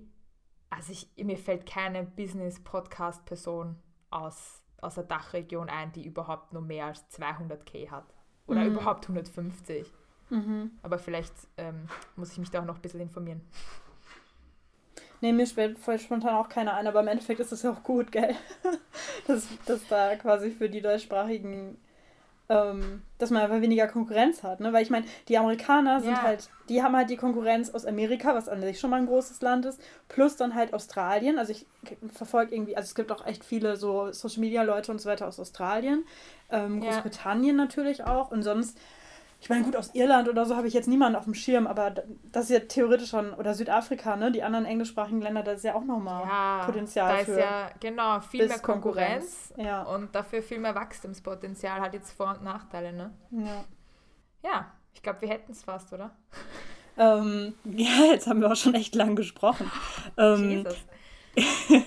[0.71, 3.77] also ich, mir fällt keine Business-Podcast-Person
[4.11, 8.15] aus, aus der Dachregion ein, die überhaupt nur mehr als 200k hat.
[8.47, 8.73] Oder mhm.
[8.73, 9.93] überhaupt 150.
[10.31, 10.73] Mhm.
[10.83, 13.43] Aber vielleicht ähm, muss ich mich da auch noch ein bisschen informieren.
[15.21, 18.11] Nee, mir fällt spontan auch keiner ein, aber im Endeffekt ist das ja auch gut,
[18.11, 18.35] gell?
[19.29, 21.79] dass, dass da quasi für die deutschsprachigen
[22.53, 24.61] ähm, dass man einfach weniger Konkurrenz hat.
[24.61, 24.73] Ne?
[24.73, 26.23] Weil ich meine, die Amerikaner sind ja.
[26.23, 29.41] halt, die haben halt die Konkurrenz aus Amerika, was an sich schon mal ein großes
[29.43, 31.39] Land ist, plus dann halt Australien.
[31.39, 31.67] Also ich
[32.13, 35.27] verfolge irgendwie, also es gibt auch echt viele so Social Media Leute und so weiter
[35.27, 36.05] aus Australien,
[36.51, 37.65] ähm, Großbritannien ja.
[37.65, 38.79] natürlich auch und sonst
[39.43, 41.90] ich meine, gut, aus Irland oder so habe ich jetzt niemanden auf dem Schirm, aber
[42.30, 45.74] das ist ja theoretisch schon, oder Südafrika, ne, die anderen englischsprachigen Länder, da ist ja
[45.74, 49.55] auch nochmal ja, Potenzial da ist ja, genau, viel mehr Konkurrenz, Konkurrenz.
[49.57, 49.82] Ja.
[49.82, 53.11] und dafür viel mehr Wachstumspotenzial, hat jetzt Vor- und Nachteile, ne?
[53.32, 53.64] Ja.
[54.45, 56.12] Ja, ich glaube, wir hätten es fast, oder?
[56.97, 59.68] Ähm, ja, jetzt haben wir auch schon echt lang gesprochen.
[60.18, 60.76] ähm, Jesus.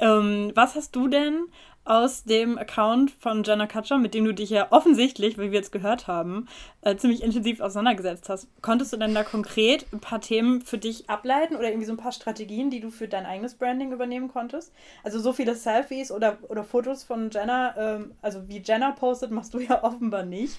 [0.00, 1.46] ähm, was hast du denn
[1.86, 5.70] aus dem Account von Jenna Kutcher, mit dem du dich ja offensichtlich, wie wir jetzt
[5.70, 6.48] gehört haben,
[6.80, 8.48] äh, ziemlich intensiv auseinandergesetzt hast.
[8.60, 11.98] Konntest du denn da konkret ein paar Themen für dich ableiten oder irgendwie so ein
[11.98, 14.72] paar Strategien, die du für dein eigenes Branding übernehmen konntest?
[15.04, 19.54] Also so viele Selfies oder, oder Fotos von Jenna, ähm, also wie Jenna postet, machst
[19.54, 20.58] du ja offenbar nicht.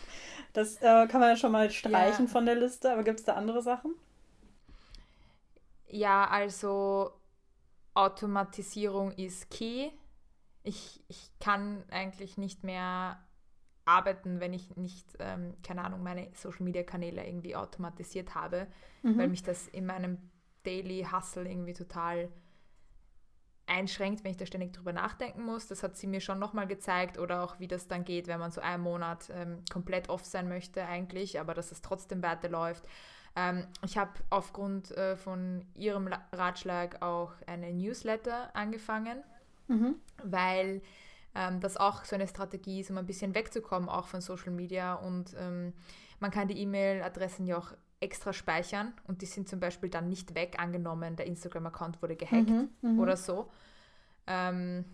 [0.53, 2.31] Das äh, kann man ja schon mal streichen ja.
[2.31, 3.93] von der Liste, aber gibt es da andere Sachen?
[5.89, 7.11] Ja, also
[7.93, 9.89] Automatisierung ist key
[10.67, 13.17] ich, ich kann eigentlich nicht mehr
[13.85, 18.67] arbeiten, wenn ich nicht, ähm, keine Ahnung, meine Social-Media-Kanäle irgendwie automatisiert habe,
[19.01, 19.17] mhm.
[19.17, 20.17] weil mich das in meinem
[20.63, 22.29] Daily Hustle irgendwie total
[23.65, 25.67] einschränkt, wenn ich da ständig drüber nachdenken muss.
[25.67, 28.51] Das hat sie mir schon nochmal gezeigt oder auch wie das dann geht, wenn man
[28.51, 32.85] so einen Monat ähm, komplett off sein möchte eigentlich, aber dass es trotzdem weiterläuft.
[33.37, 39.23] Ähm, ich habe aufgrund äh, von ihrem Ratschlag auch eine Newsletter angefangen
[39.67, 39.95] mhm.
[40.23, 40.81] weil
[41.35, 44.95] ähm, das auch so eine Strategie ist, um ein bisschen wegzukommen, auch von Social Media.
[44.95, 45.73] Und ähm,
[46.19, 50.35] man kann die E-Mail-Adressen ja auch extra speichern und die sind zum Beispiel dann nicht
[50.35, 52.99] weg, angenommen, der Instagram-Account wurde gehackt mhm, mhm.
[52.99, 53.49] oder so.
[54.27, 54.85] Ähm,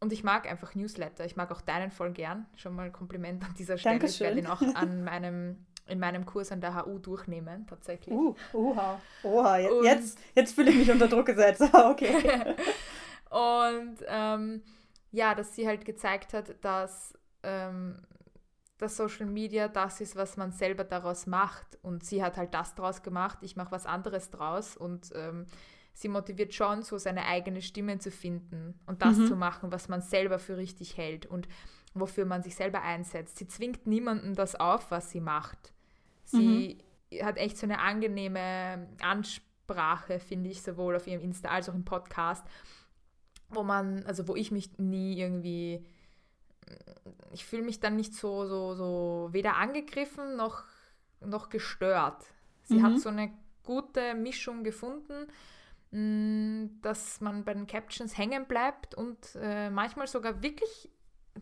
[0.00, 1.26] und ich mag einfach Newsletter.
[1.26, 2.46] Ich mag auch deinen voll gern.
[2.56, 3.98] Schon mal ein Kompliment an dieser Stelle.
[3.98, 4.14] Dankeschön.
[4.14, 8.14] Ich werde ihn auch an meinem, in meinem Kurs an der HU durchnehmen, tatsächlich.
[8.14, 9.58] Uh, oha, oha.
[9.58, 11.62] Jetzt, jetzt fühle ich mich unter Druck gesetzt.
[11.72, 12.14] okay.
[13.30, 14.62] Und ähm,
[15.12, 17.96] ja, dass sie halt gezeigt hat, dass ähm,
[18.78, 21.78] das Social Media das ist, was man selber daraus macht.
[21.82, 24.76] Und sie hat halt das draus gemacht, ich mache was anderes draus.
[24.76, 25.46] Und ähm,
[25.92, 29.26] sie motiviert schon, so seine eigene Stimme zu finden und das mhm.
[29.26, 31.48] zu machen, was man selber für richtig hält und
[31.94, 33.38] wofür man sich selber einsetzt.
[33.38, 35.72] Sie zwingt niemanden das auf, was sie macht.
[36.24, 36.78] Sie
[37.10, 37.24] mhm.
[37.24, 41.84] hat echt so eine angenehme Ansprache, finde ich, sowohl auf ihrem Insta als auch im
[41.84, 42.44] Podcast
[43.50, 45.84] wo man, also wo ich mich nie irgendwie,
[47.32, 50.62] ich fühle mich dann nicht so, so, so weder angegriffen noch,
[51.20, 52.24] noch gestört.
[52.64, 52.82] Sie mhm.
[52.82, 53.32] hat so eine
[53.64, 55.26] gute Mischung gefunden,
[55.90, 60.90] mm, dass man bei den Captions hängen bleibt und äh, manchmal sogar wirklich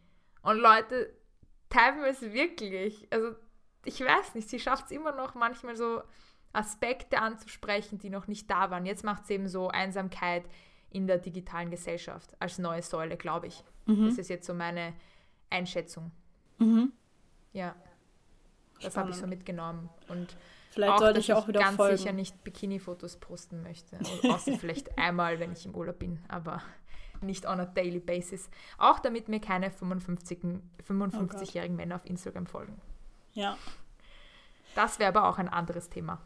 [0.43, 1.14] Und Leute
[1.73, 3.09] teilweise wirklich.
[3.11, 3.35] Also
[3.85, 6.03] ich weiß nicht, sie schafft es immer noch manchmal so
[6.53, 8.87] Aspekte anzusprechen, die noch nicht da waren.
[8.87, 10.45] Jetzt macht sie eben so Einsamkeit
[10.91, 13.64] in der digitalen Gesellschaft als neue Säule, glaube ich.
[13.87, 14.07] Mhm.
[14.07, 14.93] Das ist jetzt so meine
[15.51, 16.12] Einschätzung.
[16.59, 16.93] Mhm.
[17.53, 17.75] Ja.
[18.83, 19.89] Das habe ich so mitgenommen.
[20.09, 20.37] Und
[20.70, 21.97] vielleicht auch, sollte ich auch wieder ganz folgen.
[21.97, 23.99] sicher nicht Bikini-Fotos posten möchte.
[24.29, 26.18] Außer vielleicht einmal, wenn ich im Urlaub bin.
[26.29, 26.61] Aber
[27.23, 28.51] nicht on a daily basis.
[28.79, 32.81] Auch damit mir keine 55-jährigen 55 oh Männer auf Instagram folgen.
[33.33, 33.57] Ja.
[34.75, 36.20] Das wäre aber auch ein anderes Thema.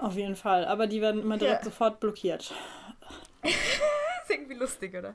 [0.00, 1.64] Auf jeden Fall, aber die werden immer direkt ja.
[1.64, 2.52] sofort blockiert.
[3.42, 5.14] ist irgendwie lustig, oder?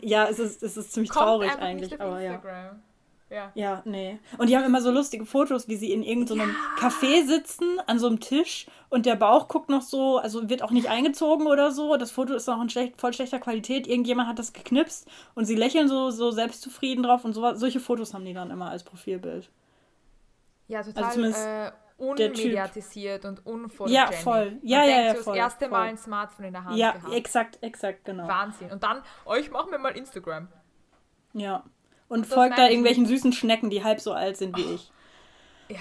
[0.00, 2.64] Ja, es ist, es ist ziemlich Kommt traurig eigentlich, aber Instagram.
[2.64, 2.80] ja.
[3.30, 3.52] Ja.
[3.54, 4.18] Ja, nee.
[4.38, 6.88] Und die haben immer so lustige Fotos, wie sie in irgendeinem ja.
[6.88, 10.72] Café sitzen, an so einem Tisch und der Bauch guckt noch so, also wird auch
[10.72, 11.96] nicht eingezogen oder so.
[11.96, 13.86] Das Foto ist noch in schlecht, voll schlechter Qualität.
[13.86, 18.14] Irgendjemand hat das geknipst und sie lächeln so, so selbstzufrieden drauf und so, solche Fotos
[18.14, 19.48] haben die dann immer als Profilbild.
[20.66, 24.10] Ja, total also äh, unmediatisiert und unfotogenic.
[24.10, 24.58] Ja, voll.
[24.62, 25.36] Ja, ja, ja, voll.
[25.36, 25.70] Das erste voll.
[25.70, 27.14] Mal ein Smartphone in der Hand Ja, gehabt.
[27.14, 28.26] exakt, exakt, genau.
[28.26, 28.72] Wahnsinn.
[28.72, 30.48] Und dann, oh, ich mache mir mal Instagram.
[31.32, 31.62] Ja.
[32.10, 34.90] Und folgt da irgendwelchen süßen Schnecken, die halb so alt sind wie ich.
[35.68, 35.78] Ja.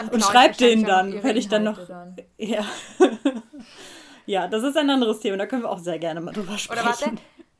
[0.00, 1.84] Und, und schreibt denen dann, wenn ich dann noch.
[1.84, 2.16] Dann.
[2.38, 2.64] Ja.
[4.26, 6.80] ja, das ist ein anderes Thema, da können wir auch sehr gerne mal drüber sprechen.
[6.80, 7.12] Oder warte,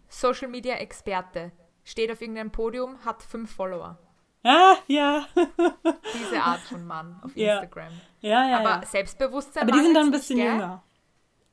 [0.08, 1.50] Social Media Experte
[1.82, 3.98] steht auf irgendeinem Podium, hat fünf Follower.
[4.44, 5.26] Ah, ja.
[6.14, 7.92] Diese Art von Mann auf Instagram.
[8.20, 8.58] Ja, ja.
[8.60, 8.86] Aber ja.
[8.86, 9.64] Selbstbewusstsein.
[9.64, 10.84] Aber die sind dann ein bisschen nicht, jünger.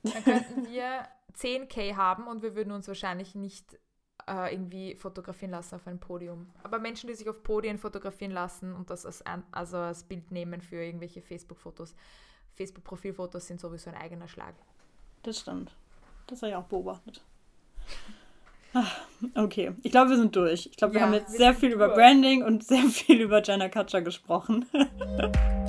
[0.04, 1.08] Dann könnten wir
[1.40, 3.80] 10k haben und wir würden uns wahrscheinlich nicht
[4.28, 6.48] äh, irgendwie fotografieren lassen auf einem Podium.
[6.64, 10.62] Aber Menschen, die sich auf Podien fotografieren lassen und das als, also als Bild nehmen
[10.62, 11.96] für irgendwelche Facebook-Fotos,
[12.54, 14.56] Facebook-Profilfotos sind sowieso ein eigener Schlag.
[15.24, 15.76] Das stimmt.
[16.28, 17.22] Das habe ich auch beobachtet.
[19.36, 20.68] Okay, ich glaube, wir sind durch.
[20.68, 21.76] Ich glaube, wir ja, haben jetzt wir sehr viel durch.
[21.76, 24.66] über Branding und sehr viel über Jenna Kutcher gesprochen.